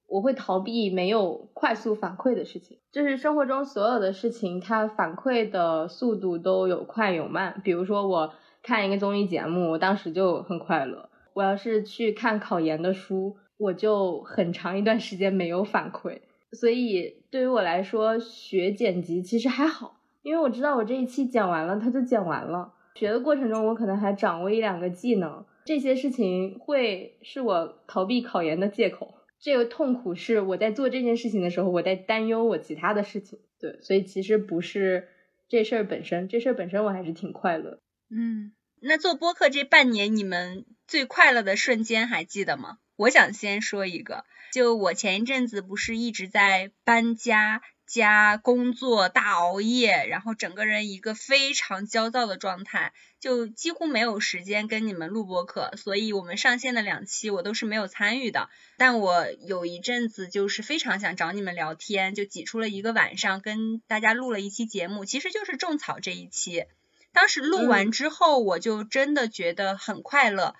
[0.06, 2.78] 我会逃避没有快速反馈的事情。
[2.92, 7.60] 就是生活中所有的事情，它反馈的速度都有快有慢。
[7.64, 11.10] 比如说我看一个综艺节目，我当时就很快乐。
[11.34, 13.36] 我要是去看考研的书。
[13.58, 16.20] 我就很长一段时间没有反馈，
[16.52, 22.72] 所以对于我来说，学剪辑其实还好，因为我知道我这一期剪完了，它就剪完了。
[22.94, 29.18] 学的过程中，我可能还掌握一两个技能，这些事情会是我逃避考研的借口。
[29.38, 33.38] 这个痛苦是我在做这件事情的时候，我在担忧我其他的事情。
[33.60, 35.08] 对，所以其实不是
[35.46, 37.80] 这事儿本身，这事儿本身我还是挺快乐。
[38.08, 42.78] 嗯，那做播客这半年，你们最快乐的瞬间还记得吗？
[42.96, 58.50] 我想先说一个，就我前一阵子不是一直在搬家加工作大熬夜，然后整个人一个非常焦躁的状态，就几乎没有时间跟你们录播课，所以我们上线的两期我都是没有参与的。
[58.76, 66.66] 但我有一阵子就是非常想找你们聊天，就挤出了一个晚上跟大家录了一期节目，其实就是种草这一期。
[67.12, 70.54] 当时录完之后，我就真的觉得很快乐。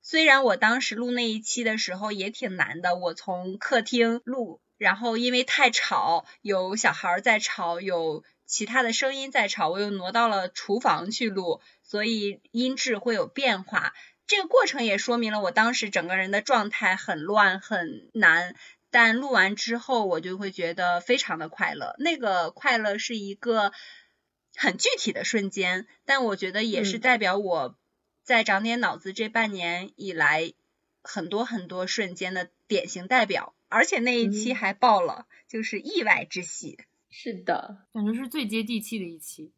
[0.00, 13.92] 虽然我当时录那一期的时候也挺难的，我从客厅录，然后因为太吵，有小孩在吵，有其他的声音在吵，我又挪到了厨房去录，所以音质会有变化。
[14.26, 18.56] 这个过程也说明了我当时整个人的状态很乱很难，
[18.90, 21.94] 但录完之后我就会觉得非常的快乐。
[21.98, 23.72] 那个快乐是一个
[24.56, 27.76] 很具体的瞬间，但我觉得也是代表我。
[28.22, 30.54] 在长点脑子这半年以来，
[31.02, 36.76] 很多很多瞬间的典型代表，而且那一期还爆了，就是意外之喜。
[37.08, 39.52] 是的，感觉是最接地气的一期。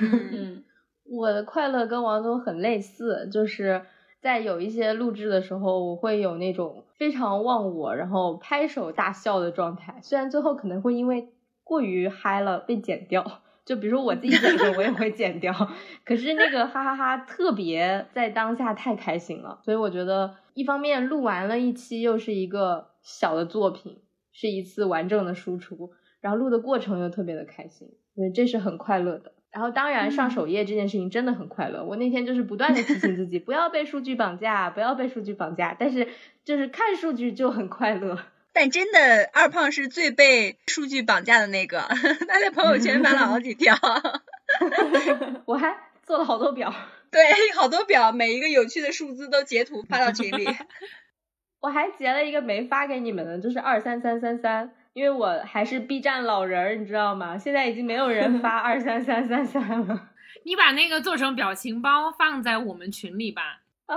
[0.00, 0.64] 嗯，
[1.04, 3.86] 我的快乐跟王总很类似，就是
[4.20, 10.00] 在有一些录制的时候，我会有那种非常忘我，然后拍手大笑的状态。
[10.02, 11.28] 虽然最后可能会因为
[11.62, 13.42] 过于嗨了被剪掉。
[13.64, 15.54] 就比如说我自己剪的，我也会剪掉。
[16.04, 29.32] 可是那个哈哈哈，特别在当下太开心了，所以我觉得一方面录完了一期又是一个小的作品，是一次完整的输出，然后录的过程又特别的开心，所以这是很快乐的。
[29.52, 36.08] 然后当然上首页这件事情真的很快乐，我那天就是不断的提醒自己 不要被数据绑架，不要被数据绑架，但是
[36.44, 38.18] 就是看数据就很快乐。
[38.52, 41.80] 但真的，二胖是最被数据绑架的那个，
[42.26, 43.76] 他在朋友圈发了好几条，
[45.44, 46.74] 我还做了好多表，
[47.10, 47.22] 对，
[47.56, 50.48] 好多表，每一个有趣的数字都截图发到群里。
[51.64, 57.38] 我还截了一个没发给你们的，就是二三三三三，因为我还是 B 站老人儿，你知道吗？
[57.38, 60.10] 现在已经没有人发二三三三三了。
[60.44, 63.62] 你把那个做成表情包放在我们群里吧。
[63.86, 63.96] 啊，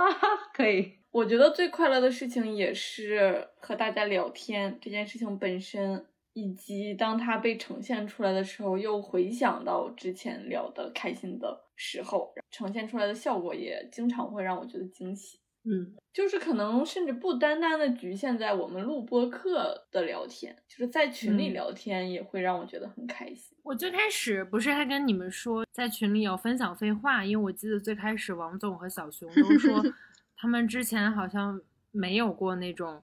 [0.54, 0.94] 可以。
[1.10, 15.38] 我觉得最快乐的事情也是和大家聊天这件事情本身，以及当它被呈现出来的时候，又回想到之前聊的开心的时候，呈现出来的效果也经常会让我觉得惊喜。
[15.70, 23.56] 嗯，就是可能甚至不单单的局限在我们录播课的聊天，就是在群里聊天也会让我觉得很开心。
[23.62, 29.84] 我最开始不是还跟你们说在群里要分享废话，因为我记得最开始王总和小熊都说。
[30.40, 33.02] 他们之前好像没有过那种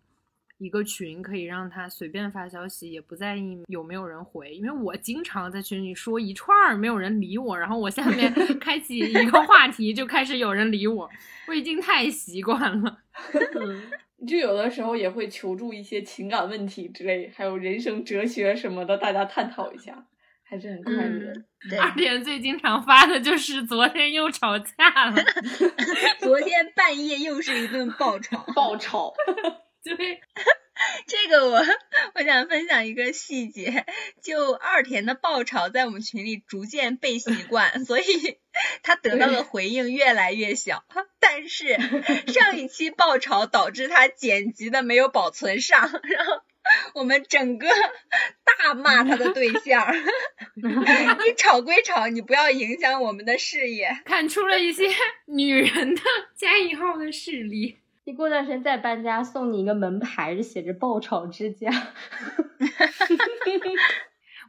[0.57, 4.53] 一个群可以让他随便发消息，也不在意有没有人回。
[4.53, 11.09] 因为我经常在群里说一串儿，没有人理我，然后我下 面开启一个话题，就开始有人理我。
[11.47, 12.99] 我已经太习惯了。
[14.25, 20.07] 就有的时候也会求助一些情感问题之类，还有人生哲学什么的，大家探讨一下。
[20.47, 21.31] 还是很快乐。
[21.31, 25.15] 嗯对，二点最经常发的就是昨天又吵架了，
[26.21, 28.45] 昨天半夜又是一顿爆吵。
[28.55, 29.11] 爆炒，
[29.95, 30.21] 对，
[31.05, 31.63] 这个我
[32.15, 33.85] 我想分享一个细节，
[34.23, 38.03] 就二田的爆炒在我们群里逐渐被习惯，所以
[38.81, 40.83] 他得到的回应越来越小。
[41.19, 41.77] 但是
[42.31, 46.41] 上一期爆炒导致他剪辑的没有保存上，然后
[46.95, 47.67] 我们整个
[48.43, 49.93] 大骂他的对象。
[50.55, 54.01] 你吵归吵，你不要影响我们的事业。
[54.05, 54.89] 看出了一些
[55.25, 56.01] 女人的
[56.35, 57.79] 加引号的势力。
[58.05, 61.71] 你过段时间再搬家，送你一个门牌，是写着“爆炒之家”。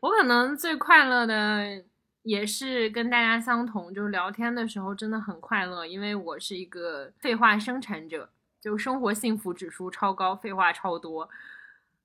[0.01, 1.83] 我可能最快乐的
[2.23, 8.29] 也是跟大家相同，就是聊天的时候真的很快乐，因为我是一个废话生产者，
[8.61, 11.27] 就生活幸福指数超高，废话超多，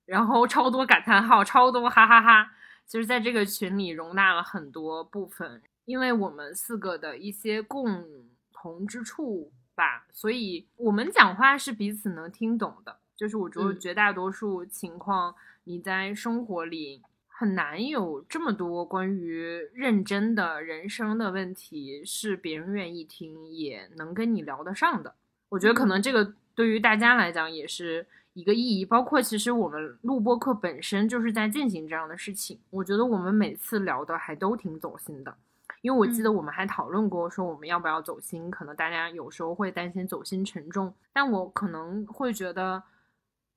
[0.06, 2.50] 然后超多感叹号，超多哈哈哈
[2.88, 8.06] 就是在这个群里容纳了很多部分，因为我们四个的一些共
[8.54, 12.98] 同之处吧，所以我们讲话是彼此能听懂的。
[13.16, 19.42] 就是我觉得嗯绝大多数情况，你在生活里很难有这么多关于
[19.74, 25.16] 认真的人生的问题是别人愿意听，也能跟你聊得上的。
[25.50, 32.60] 我觉得可能这个对于大家来讲也是一个意义，包括其实我们录播课本身就是在进行这样的事情。
[32.70, 35.36] 我觉得我们每次聊的还都挺走心的，
[35.82, 42.84] 因为我记得我们还讨论过说我们要不要走心，可能大家有时候会担心走心沉重，但我可能会觉得。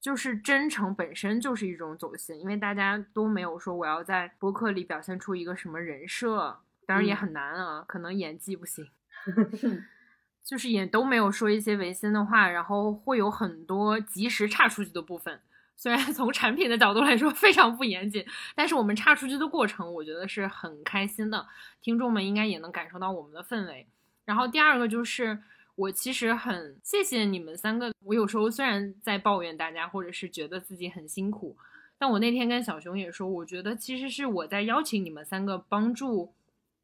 [0.00, 8.86] 就是真诚本身就是一种走心，因为大家都没有说我要在播客里表现出一个什么人设，当然也嗯很难啊，可能演技不行。
[10.44, 15.40] 就是也都没有说一些违心的话，然后会有很多及时岔出去的部分。
[15.76, 21.46] 虽然从产品的角度来说非常不严谨，但是我们插出去的过程，我觉得是很开心的。
[21.80, 23.86] 听众们应该也能感受到我们的氛围。
[24.24, 25.38] 然后第二个就是，
[25.74, 27.92] 我其实很谢谢你们三个。
[28.02, 31.56] 我有时候虽然在抱怨大家，或者是觉得自己很辛苦，
[31.98, 36.32] 但我那天跟小熊也说，我觉得其实是我在邀请你们三个帮助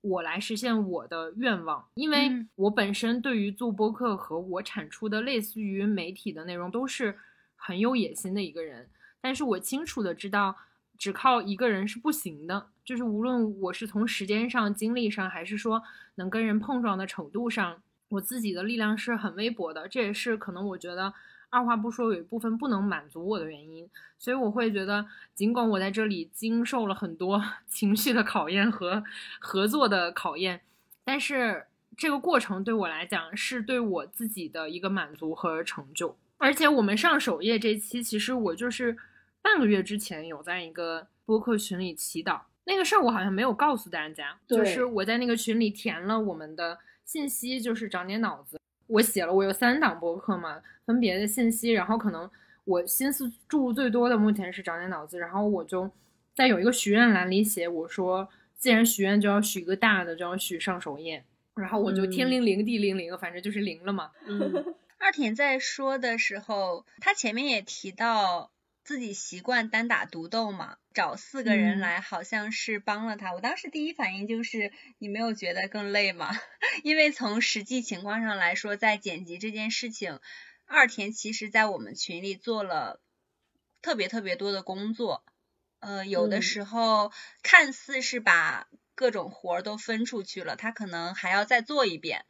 [0.02, 7.18] 我来实现我的愿望，因为嗯我本身对于做播客和我产出的类似于媒体的内容都是
[7.62, 8.88] 很有野心的一个人，
[9.20, 10.56] 但是我清楚的知道，
[10.96, 15.82] 只靠一个人是不行的，就是无论我是从时间上、精力上，还是说
[16.14, 21.12] 能跟人碰撞的程度上，我自己的力量是很微薄的，这也是可能我觉得
[21.50, 23.88] 二话不说有一部分不能满足我的原因，
[24.18, 29.04] 所以我会觉得，尽管我在这里经受了很多 情绪的考验和
[29.38, 30.62] 合作的考验，
[31.04, 36.16] 但是这个过程对我来讲是对我自己的一个满足和成就。
[36.40, 38.96] 而且我们上首页这期，其实我就是
[39.42, 48.58] 半个月之前有在一个播客群里祈祷，那个事儿我好像没有告诉大家，对就是我在那个群里填了我们的信息，就是长点脑子。
[48.86, 52.28] 我写了，我有三档播客嘛，分别的信息，然后可能
[52.64, 55.90] 我心思注入最多的目前是长点脑子，然后我就
[56.34, 58.26] 在有一个许愿栏里写，我说
[58.56, 61.22] 既然许愿就要许一个大的，就要许上首页，
[61.54, 64.10] 然后我就天嗯灵灵地灵灵，反正就是灵了嘛。
[64.26, 64.40] 嗯，
[65.00, 68.52] 二田在说的时候，他前面也提到
[68.84, 73.32] 自己习惯单打独斗嘛，找四个人嗯来好像是帮了他。
[73.32, 76.28] 我当时第一反应就是，你没有觉得更累吗？
[76.84, 80.20] 因为从实际情况上来说，在剪辑这件事情，
[80.66, 83.00] 二田其实在我们群里做了
[83.80, 85.24] 特别特别多的工作。
[85.78, 87.10] 呃，有的嗯时候
[87.42, 92.26] 看似是把各种活儿都分出去了，他可能还要再做一遍。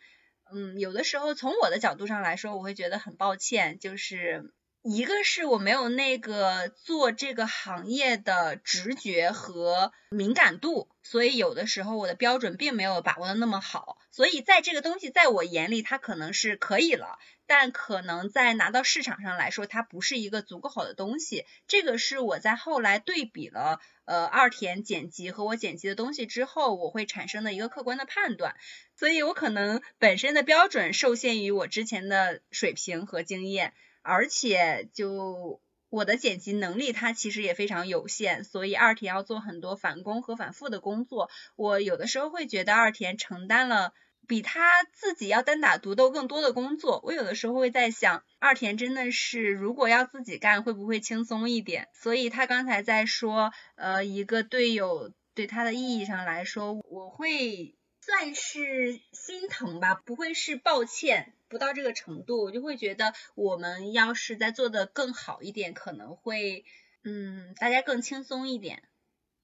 [0.53, 17.19] 嗯，有的时候从我的角度上来说，我会觉得很抱歉，就是一个是我没有那个做这个行业的直觉和敏感度，所以有的时候我的标准并没有把握的那么好，所以在这个东西在我眼里它可能是可以了，
[17.51, 21.45] 但可能在拿到市场上来说，它不是一个足够好的东西。
[21.67, 28.55] 这个是我在后来对比了呃二田剪辑和我剪辑的东西之后，我会产生的一个客观的判断。
[28.95, 41.29] 所以我可能本身的标准受限于我之前的水平和经验，而且就我的剪辑能力它其实也非常有限，所以二田要做很多返工和反复的工作。
[41.57, 43.93] 我有的时候会觉得二田承担了
[44.31, 47.01] 比他自己要单打独斗更多的工作。
[47.03, 51.89] 我有的时候会在想，二田真的是如果要自己干，会不会轻松一点？
[51.93, 57.75] 所以他刚才在说，呃，一个队友对他的意义上来说，我会。
[58.03, 66.65] 算是心疼吧，不会是抱歉，不到这个程度，我就会觉得我们要是再做的更好一点，可能会，
[67.05, 68.85] 嗯，大家更轻松一点。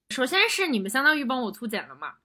[0.09, 2.15] 首先是你们相当于帮我粗剪了嘛，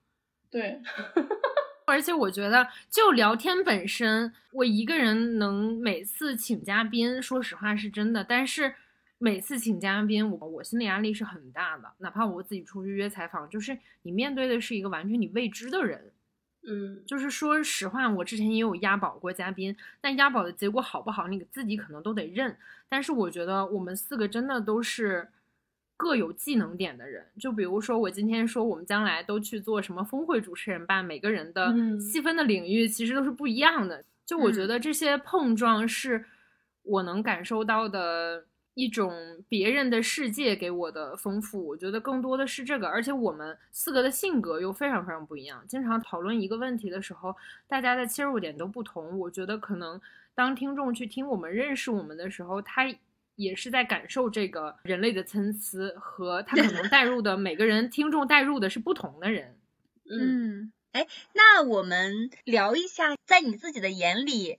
[0.50, 0.80] 对，
[1.86, 8.74] 而且我觉得就聊天本身，我一个人能每次请嘉宾，说实话是真的，但是
[9.18, 16.12] 每次请嘉宾，我我心理压力是很大的，哪怕我自己出去约采访，就是你面对的是一个完全你未知的人。
[16.64, 22.56] 嗯，就是说实话，我之前也有押宝过嘉宾，但押宝的结果好不好，你自己可能都得认。
[22.88, 25.28] 但是我觉得我们四个真的都是
[26.02, 27.24] 各有技能点的人。
[27.38, 34.04] 就比如说我今天说我们将来都去做什么峰会主持人吧，每个人的嗯细分的领域其实都是不一样的。
[34.26, 36.24] 就我觉得这些碰撞是
[36.82, 38.46] 我能感受到的。
[38.74, 39.12] 一种
[39.50, 45.62] 别人的世界给我的丰富，我觉得更多的是这个，而且我们四个的性格又非常非常不一样。
[45.68, 47.36] 经常讨论一个问题的时候，
[47.68, 49.18] 大家的切入点都不同。
[49.18, 50.00] 我觉得可能
[50.34, 52.86] 当听众去听我们认识我们的时候，他
[53.34, 59.58] 也是在感受这个人类的参差，和他可能带入的每个人听众带入的是不同的人。
[60.10, 64.58] 嗯，哎，那我们聊一下，在你自己的眼里。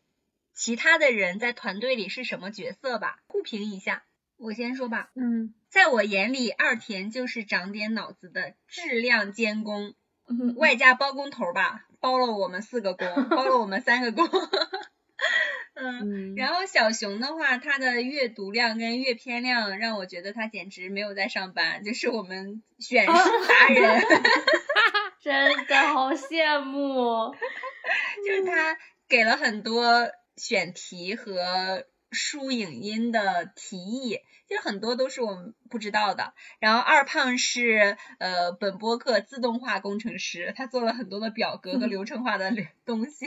[0.55, 3.19] 其他的人在团队里是什么角色吧？
[3.25, 4.03] 互评一下。
[4.37, 5.09] 我先说吧。
[5.15, 9.95] 嗯，在我眼里，二田就是长点脑子的质量监工，
[10.27, 14.27] 嗯外加包工头吧，包了我们四个工，包了我们三个工。
[15.75, 24.01] 嗯，然后小熊的话，他的阅读量跟阅片量让我觉得他简直没有在上班，就是我们选书达人。
[25.21, 27.33] 真的好羡慕，
[28.25, 30.09] 就是他给了很多。
[30.35, 34.19] 选题和书影音的提议，
[34.53, 36.35] 其实很多都是我们不知道的。
[36.59, 42.51] 然后二胖是呃本播客自动化工程师，他做了很多的表格和流程化的
[42.85, 43.25] 东西，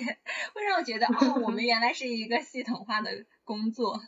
[0.54, 3.10] 会让我觉得哦，我们原来是一个系统化的
[3.42, 4.00] 工作。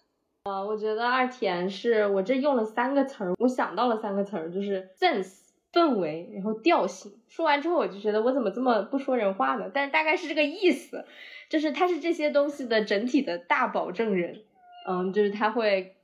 [0.44, 5.40] 呃，我觉得二田是我这用了三个词儿，我想到了三个词儿，就是 sense
[5.72, 7.12] 氛围，然后调性。
[7.28, 9.68] 说完之后，我就觉得我怎么这么不说人话呢？
[9.74, 11.04] 但是大概是这个意思。
[11.48, 14.44] 就是他是这些东西的整体的大保证人，
[14.86, 15.96] 嗯，就是他会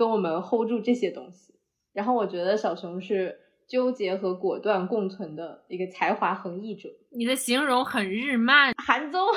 [0.00, 1.52] 跟我们 hold 住这些东西。
[1.92, 3.38] 然后我觉得小熊是
[3.68, 6.88] 纠结和果断共存的一个才华横溢者。
[7.10, 9.36] 你的形容很日漫，韩综啊，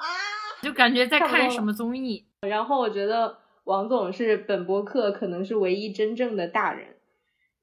[0.64, 2.24] 就感觉在看什么综艺。
[2.48, 6.96] 然后我觉得王总是本博客可能是唯一真正的大人，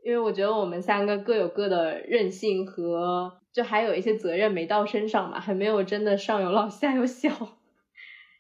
[0.06, 3.40] 因为我觉得我们三个各有各的任性和。
[3.54, 7.30] 就还有一些责任没到身上嘛，还没有真的上有老下有小。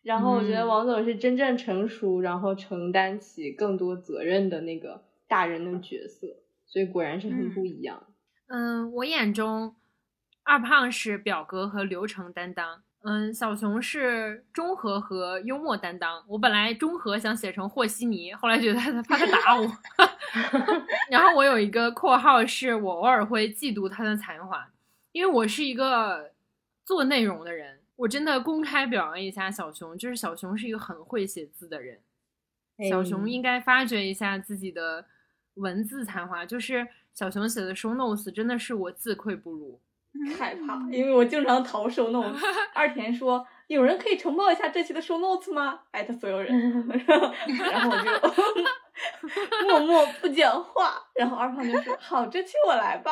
[0.04, 6.28] 然后我觉得王总是真正成熟，然后承担起更多责任的那个大人的角色，
[6.68, 8.04] 所以果然是很不一样。
[8.47, 9.76] 嗯，我眼中
[10.43, 16.24] 二胖是表格和流程担当，嗯，小熊是中和和幽默担当。
[16.28, 19.66] 我本来中和想写成和稀泥，后来觉得他怕他打我。
[21.10, 24.68] 然后我有一个括号，是我偶尔会嫉妒他的才华。
[25.14, 26.32] 因为我是一个
[26.84, 32.00] 做内容的人，我真的公开表扬一下小熊，就是小熊是一个很会写字的人，
[32.89, 35.06] 小熊应该发掘一下自己的
[35.56, 36.46] 文字才华。
[36.46, 39.80] 就是小熊写的 show notes 真的是我自愧不如，
[40.38, 42.39] 害怕，因为我经常逃 show notes。
[42.74, 46.52] 二田说：“有人可以承包一下这期的 show notes 吗？”艾特所有人，
[46.98, 48.10] 然后我就
[49.70, 51.04] 默默不讲话。
[51.14, 53.12] 然后二胖就说：“好，这期我来吧。”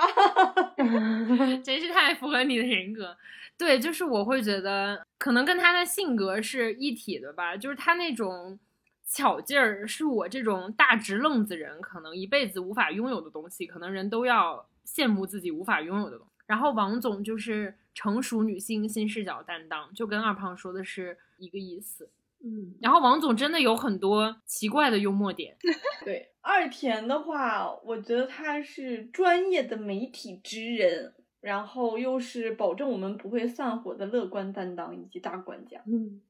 [1.64, 3.16] 真是太符合你的人格。
[3.62, 8.60] 对，就是我会觉得可能跟他的性格是一体的吧，就是他那种
[9.08, 16.34] 巧劲儿，是我这种大直愣子人可能一辈子无法拥有的东西，可能人都要羡慕自己无法拥有的东西。
[16.48, 22.10] 然后王总就是成熟女性新视角担当，就跟二胖说的是一个意思。
[22.44, 25.56] 嗯，然后王总真的有很多奇怪的幽默点。
[26.04, 35.82] 对，二田的话，我觉得他是专业的媒体之人，然后又是保证我们不会散伙的乐观担当以及大管家。
[35.86, 36.22] 嗯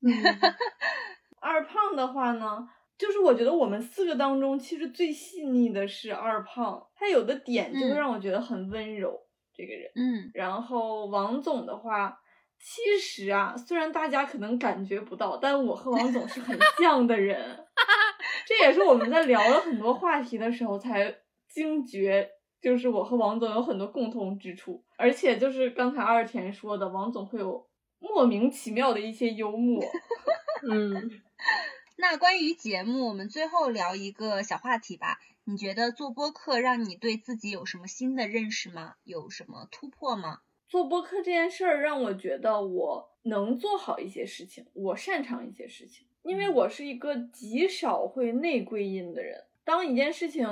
[1.40, 9.20] 二胖的话呢，就是我觉得我们四个当中，其实最细腻的是二胖，他有的点就会让我觉得很温柔，
[9.54, 9.92] 这个人。
[9.94, 12.18] 嗯，然后王总的话。
[12.56, 17.62] 其实啊，虽然大家可能感觉不到，但我和王总是很 像的人。
[18.46, 21.14] 这也是我们在聊了很多话题的时候才
[21.46, 22.26] 惊觉，
[22.64, 24.82] 就是我和王总有很多共同之处。
[24.96, 29.84] 而且就是刚才二田说的，王总会有莫名其妙的一些幽默。
[30.66, 31.10] 嗯，
[31.96, 35.18] 那关于节目，我们最后聊一个小话题吧。
[35.44, 38.94] 你觉得做播客让你对自己有什么新的认识吗？
[39.04, 40.40] 有什么突破吗？
[40.66, 49.44] 做播客这件事儿让我觉得我能做好一些事情，我擅长一些事情，因为我是一个极少会内归因的人。
[49.64, 50.46] 当一件事情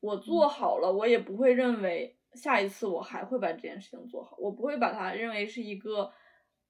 [0.00, 6.12] 我做好了，我也不会认为下一次我还会把这件事情做好，我不会把它认为是一个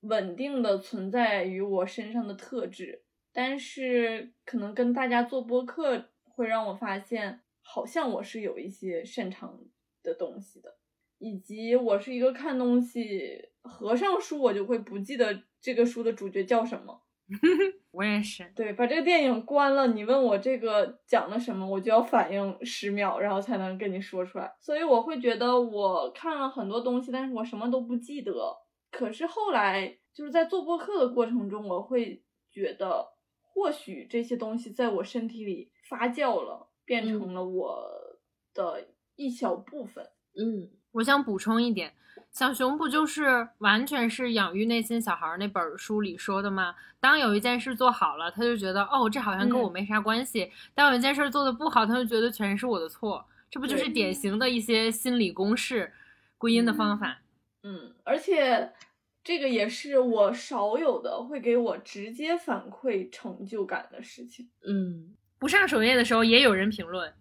[0.01, 3.03] 稳定的存在于我身上的特质。
[3.35, 9.59] 但是可能跟大家做播客会让我发现，好像我是有一些擅长
[10.03, 10.77] 的东西的，
[11.19, 17.02] 以及我是一个看东西合上书我就会不记得这个书的主角叫什么。
[17.93, 24.55] 我也是，对，把这个电影关了，你问我这个讲了什么，我就要反应十秒，然后才能跟你说出来。
[24.61, 28.33] 所以我会觉得我看了很多东西，但是我什么都不记得。
[28.91, 33.13] 可是后来就是在做播客的过程中，我会觉得。
[33.55, 37.85] 或许这些东西在我身体里发酵了，变成了我
[38.55, 40.03] 的一小部分。
[40.35, 41.93] 嗯，我想补充一点，
[42.33, 46.75] 小熊不就是完全是养育内心小孩那本书里说的吗？
[46.99, 53.25] 当有一件事做好了，他就觉得哦，这好像跟我没啥关系；当有一件事做的不好，他就觉得全是我的错。
[53.51, 55.93] 这不就是典型的一些心理公式、
[56.39, 57.21] 归因的方法？
[57.63, 58.73] 嗯，而且。
[59.25, 64.51] 这个也是我少有的会给我直接反馈成就感的事情。
[64.67, 67.15] 嗯，不上首页的时候也有人评论，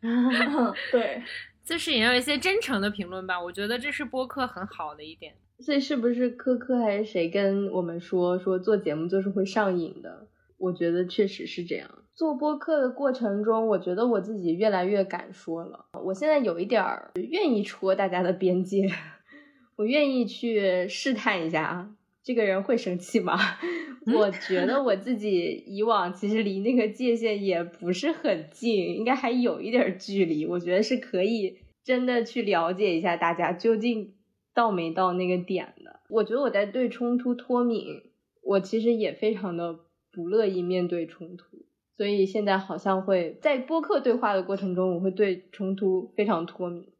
[0.92, 1.22] 对，
[1.70, 3.40] 就是也有一些真诚的评论吧。
[3.40, 5.32] 我觉得这是播客很好的一点。
[5.60, 10.26] 所以是不是科科还是谁跟我们说说做节目就是会上瘾的？
[10.58, 11.88] 我觉得确实是这样。
[12.12, 15.86] 做播客的过程中，我觉得我自己越来越敢说了。
[16.04, 18.90] 我现在有一点儿愿意戳大家的边界。
[19.76, 21.90] 我愿意去试探一下啊，
[22.24, 23.38] 这个人会生气吗？
[24.14, 30.46] 我觉得我自己以往其实离那个界限也不是很近，应该还有一点距离。
[30.46, 34.14] 我觉得是可以真的去了解一下大家究竟
[34.54, 36.00] 到没到那个点的。
[36.08, 38.02] 我觉得我在对冲突脱敏，
[38.42, 39.78] 我其实也非常的
[40.12, 41.64] 不乐意面对冲突，
[41.96, 46.92] 所以现在好像会在播客对话的过程中，我会对冲突非常脱敏，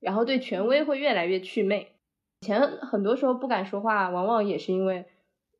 [0.00, 1.92] 然后对权威会越来越祛魅。
[2.40, 5.04] 以前很多时候不敢说话，往往也是因为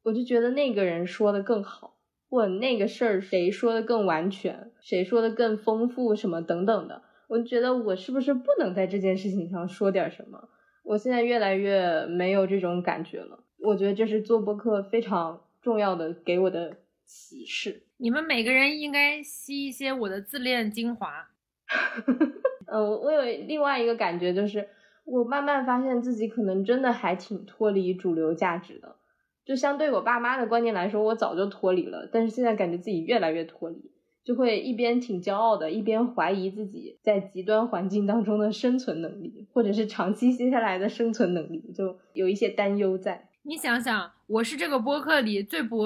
[0.02, 1.96] 我就觉得那个人说的更好，
[2.28, 7.02] 或者那个事儿谁说的更完全，谁说的更丰富，什么等等的。
[7.34, 10.48] 我觉得我是不是不能在这件事情上说点什么？
[10.84, 13.42] 我现在越来越没有这种感觉了。
[13.58, 17.82] 我觉得这是做播客非常重要的给我的启示。
[17.96, 21.28] 你们每个人应该吸一些我的自恋精华。
[22.70, 24.68] 嗯，我有另外一个感觉就是。
[25.06, 28.96] 我慢慢发现自己可能真的还挺脱离主流价值的，
[29.44, 32.08] 就相对我爸妈的观念来说，我早就脱离了。
[32.10, 33.92] 但是现在感觉自己越来越脱离，
[34.24, 43.28] 就会一边挺骄傲的，一边怀疑自己在极端环境当中的生存能力，或者是长期接下来的生存能力，就有一些担忧在。
[43.42, 45.84] 你想想，我是这个播客里最不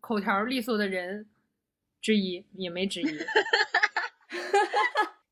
[0.00, 1.26] 口条利索的人
[2.00, 3.06] 之一，也没之一。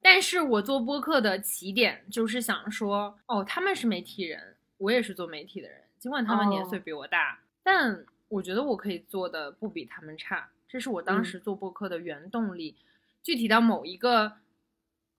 [0.03, 12.77] 但是我做播客的起点就是想说，哦，他们是媒体人，我也是做媒体的人，尽管他们年岁比我大，但我觉得我可以做的不比他们差，这是我当时做播客的原动力。
[13.23, 14.35] 具体到某一个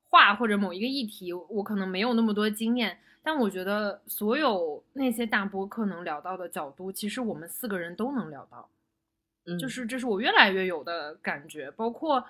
[0.07, 8.69] 话或者某一个议题，我可能没有那么多经验，但我觉得所有那些大播客能聊到的角度，其实我们四个人都能聊到，
[9.57, 12.25] 就是这是我越来越有的感觉，包括。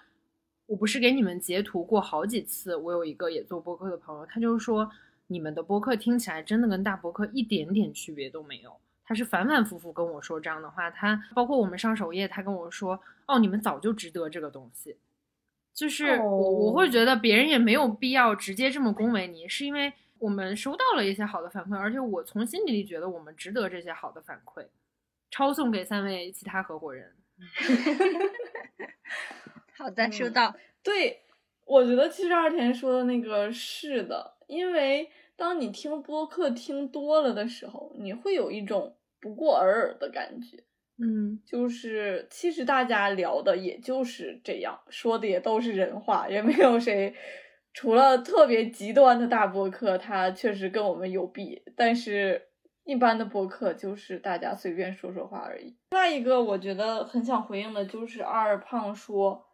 [0.70, 4.92] 我不是给你们截图过好几次，我有一个也做播客的朋友，他就说
[5.26, 8.80] 你们的播客听起来真的跟大播客一点点区别都没有。
[9.10, 14.98] 他是反反复复跟我说这样的话，他包括我们上首页，他跟我说，哦，你们早就值得这个东西。
[15.74, 24.64] 就是我我会觉得别人也没有必要直接这么恭维你，是因为我们收到了一些好的反馈，而且我从心底里觉得我们值得这些好的反馈。
[25.32, 27.16] 抄送给三位其他合伙人。
[29.76, 30.56] 好的，收到。
[30.84, 31.24] 对，
[31.66, 40.58] 我觉得七十二田说的那个是的，因为当你听播客听多了的时候，你会有一种不过尔尔的感觉。
[41.02, 47.14] 嗯，就是其实大家聊的也就是这样，说的也都是人话，也没有谁，
[47.74, 52.42] 除了特别极端的大播客，他确实跟我们有弊，但是
[52.84, 55.78] 一般的播客就是大家随便说说话而已。
[55.92, 59.46] 另外一个我觉得很想回应的就是二胖说。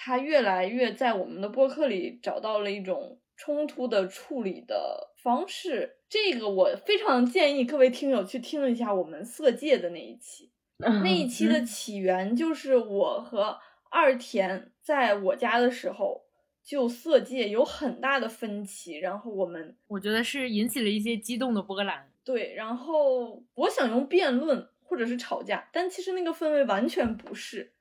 [0.00, 10.50] 他越来越在我们的播客里找到了一种冲突的处理的方式，这个我非常建议各位听友去听一下我们色戒的那一期。
[10.78, 13.58] 那一期的起源就是我和
[13.90, 16.22] 二田在我家的时候
[16.64, 22.10] 就色戒有很大的分歧，然后我们我觉得是引起了一些激动的波澜。
[22.22, 27.72] 对，然后我想用辩论或者是吵架，但其实那个氛围完全不是，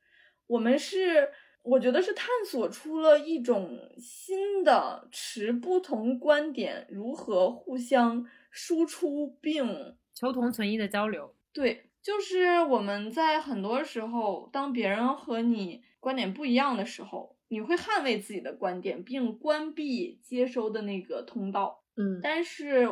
[0.47, 1.29] 我们是。
[1.69, 11.35] 我觉得是探索出了一种新的持不同观点如何互相输出并求同存异的交流。
[11.51, 21.83] 对，就是我们在很多时候，当别人和你观点不一样的时候，你会捍卫自己的观点，并关闭接收的那个通道。
[21.97, 22.87] 嗯但是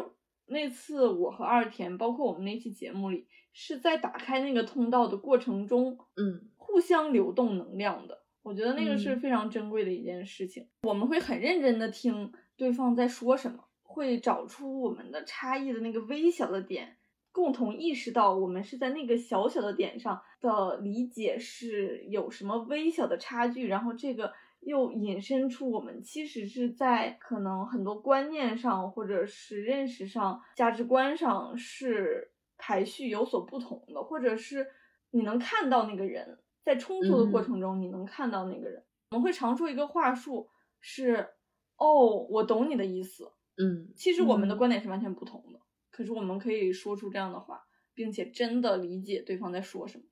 [0.47, 8.24] 那次我和二田，包括我们那期节目里，是在打开那个通道的过程中，嗯互相流动能量的。
[8.45, 10.67] 我觉得那个是嗯非常珍贵的一件事情。
[10.83, 16.95] 我们会很认真的听对方在说什么，会找出我们的差异的那个微小的点，
[17.31, 32.29] 共同意识到我们是在那个小小的点上的理解是有什么微小的差距，然后这个又引申出我们其实是在可能很多观念上或者是认识上、价值观上是
[32.59, 34.67] 排序有所不同的，或者是
[35.09, 38.83] 你能看到那个人在冲突的过程中，你能看到那个人。
[39.11, 40.49] 我们会常说一个话术
[40.81, 41.29] 是
[41.77, 45.59] ：“哦，我懂你的意思。”嗯其实我们的嗯观点是完全不同的，
[45.89, 47.63] 可是我们可以说出这样的话，
[47.93, 50.03] 并且真的理解对方在说什么，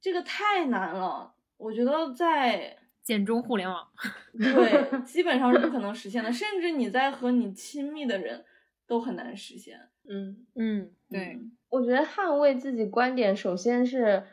[0.00, 1.34] 这个太难了。
[1.56, 3.88] 我觉得在简中互联网，
[4.36, 8.44] 对基本上是不可能实现的，甚至你在和你亲密的人
[8.86, 9.88] 都很难实现。
[10.06, 14.26] 嗯，嗯，对，嗯我觉得捍卫自己观点，首先是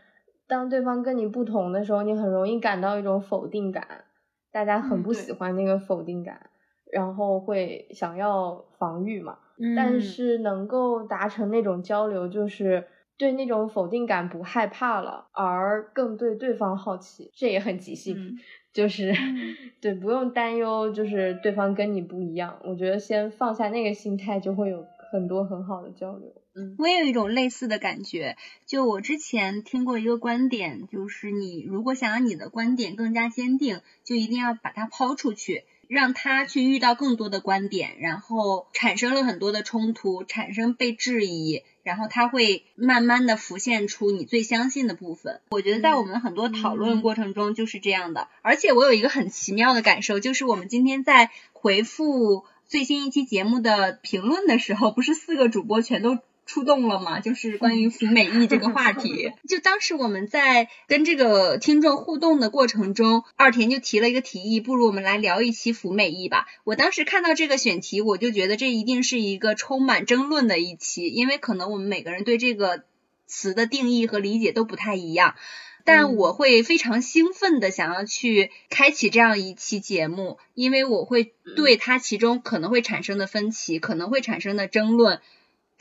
[0.51, 4.03] 当对方跟你不同的时候，你很容易感到一种否定感，
[4.51, 6.49] 大家很不喜欢那个否定感，
[6.91, 9.37] 然后会想要防御嘛。
[9.57, 12.85] 嗯但是能够达成那种交流，就是
[13.17, 18.17] 对那种否定感不害怕了，而更对对方好奇，这也很即兴。
[18.17, 18.35] 嗯
[18.73, 19.13] 就是
[19.81, 22.57] 对，不用担忧，就是对方跟你不一样。
[22.63, 26.29] 我觉得先放下那个心态，就会有很多很好的交流。
[26.53, 28.35] 嗯我也有一种类似的感觉，
[28.65, 45.39] 就我之前听过一个观点，就是你如果想让你的观点更加坚定，就一定要把它抛出去，让它去遇到更多的观点，然后产生了很多的冲突，产生被质疑，然后它会慢慢的浮现出你最相信的部分。
[45.51, 56.17] 我觉得在我们很多讨论过程中就是这样的，而且我有一个很奇妙的感受，就是我们今天在回复最新一期节目的评论的时候，不是四个主播全都。
[56.45, 57.19] 出动了嘛？
[57.19, 59.31] 就是关于服美役这个话题。
[59.47, 66.47] 就当时我们在跟这个听众互动的过程中，二田就提了一个提议，不如我们来聊一期服美役吧。
[66.63, 72.83] 我当时看到这个选题，我就觉得这一定是一个充满争论的一期，因为可能我们每个人对这个
[73.27, 75.35] 词的定义和理解都不太一样。
[75.83, 85.21] 但我会非常兴奋的想要去开启这样一期节目，因为我会对它其中可能会产生的分歧、可能会产生的争论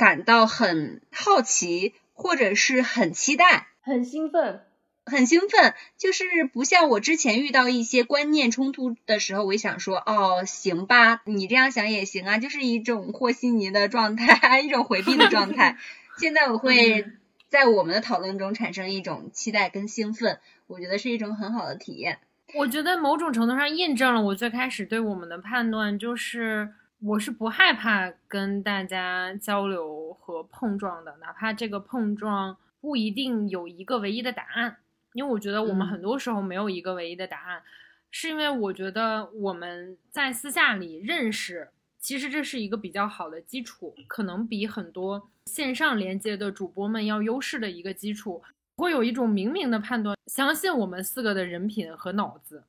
[0.01, 3.66] 感到很好奇，或者是很期待。
[3.82, 4.62] 很兴奋，
[5.05, 15.76] 很兴奋，就是不像我之前遇到一些观念冲突的时候，我想说，哦，行吧，你这样想也行啊，就是一种和稀泥的状态， 一种回避的状态。
[16.16, 17.05] 现在我会
[17.51, 22.20] 在我们的讨论中产生一种期待跟兴奋，我觉得是一种很好的体验。
[22.55, 26.72] 我觉得某种程度上验证了我最开始对我们的判断，就是
[27.03, 34.76] 我是不害怕跟大家交流和碰撞的，哪怕这个碰撞不一定有一个唯一的答案，
[35.14, 35.88] 因为我觉得我们嗯。
[35.88, 37.62] 很多时候没有一个唯一的答案，
[38.11, 48.42] 是因为我觉得我们在私下里认识，其实这是一个比较好的基础，可能比很多线上连接的主播们要优势的一个基础。
[48.76, 52.64] 会有一种明明的判断，相信我们四个的人品和脑子，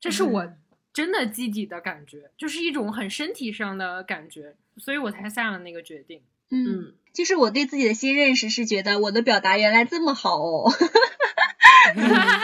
[0.00, 0.58] 这是我嗯
[0.92, 6.22] 真的基底的感觉，就是一种很身体上的感觉，所以我才下了那个决定。
[6.50, 10.70] 嗯，就是我对自己的新认识是觉得我的表达原来这么好哦。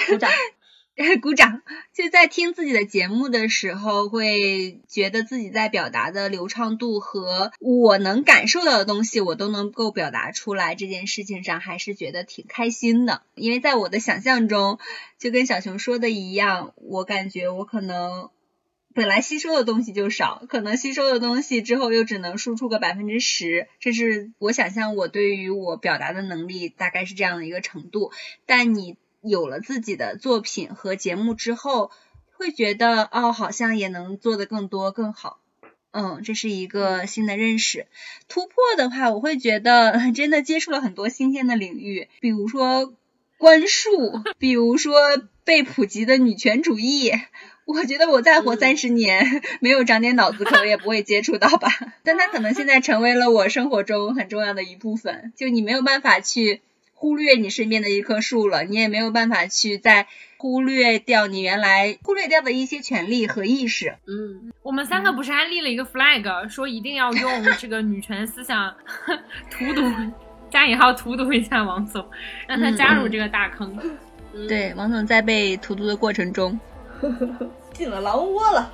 [0.08, 0.30] 鼓掌。
[1.22, 1.62] 鼓掌！
[1.94, 10.74] 就在听自己的节目的时候，会觉得自己在表达的流畅度和我能感受到的东西，我都能够表达出来。
[10.74, 14.78] 这件事情上还是觉得挺开心的，因为在我的想象中，
[15.18, 18.28] 就跟小熊说的一样，我感觉我可能
[18.94, 28.12] 本来吸收的东西就少，可能吸收的东西之后又只能输出个百分之十，这是我想象我对于我表达的能力大概是这样的一个程度。
[28.44, 31.90] 但你有了自己的作品和节目之后，
[32.36, 35.38] 会觉得哦，好像也能做得更多更好。
[35.92, 37.86] 嗯，这是一个新的认识。
[38.28, 42.94] 突破的话，我会觉得 真的接触了很多新鲜的领域，比如说
[43.38, 44.94] 观术，比如说
[45.44, 47.12] 被普及的女权主义。
[47.66, 51.68] 我觉得我再活三十年， 没有长点脑子，可能也不会接触到吧。
[52.02, 55.32] 但它可能现在成为了我生活中很重要的一部分。
[55.36, 56.62] 就你没有办法去
[57.00, 63.96] 忽略你身边的一棵树了，你也没有办法去再忽略掉你原来忽略掉的一些权利和意识。
[64.06, 68.74] 嗯，我们三个不是还立了一个 flag，说一定要用这个女权思想
[69.48, 69.82] 荼毒
[70.50, 72.04] 加引号荼毒一下王总，
[72.46, 73.74] 让他加入这个大坑。
[74.46, 76.60] 对，王总在被荼毒的过程中，
[77.72, 78.70] 进了狼窝了。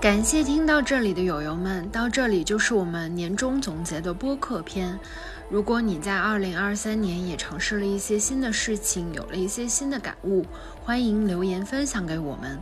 [0.00, 4.98] 感谢听到这里的友友们，到这里就是我们年终总结的播客篇。
[5.50, 10.46] 如果你在二零二三年也尝试了一些新的事情，有了一些新的感悟，
[10.82, 12.58] 欢迎留言分享给我们。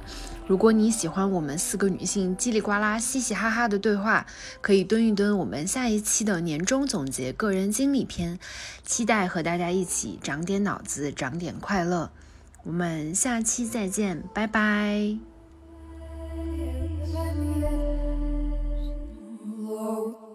[0.48, 4.26] 如果你喜欢我们四个女性叽里呱啦、嘻嘻哈哈的对话，
[4.60, 8.40] 可以蹲一蹲我们下一期的年终总结个人经历篇，
[8.84, 12.10] 期待和大家一起长点脑子，长点快乐。
[12.64, 15.27] 我们下期再见，拜拜。
[19.68, 20.27] Lord.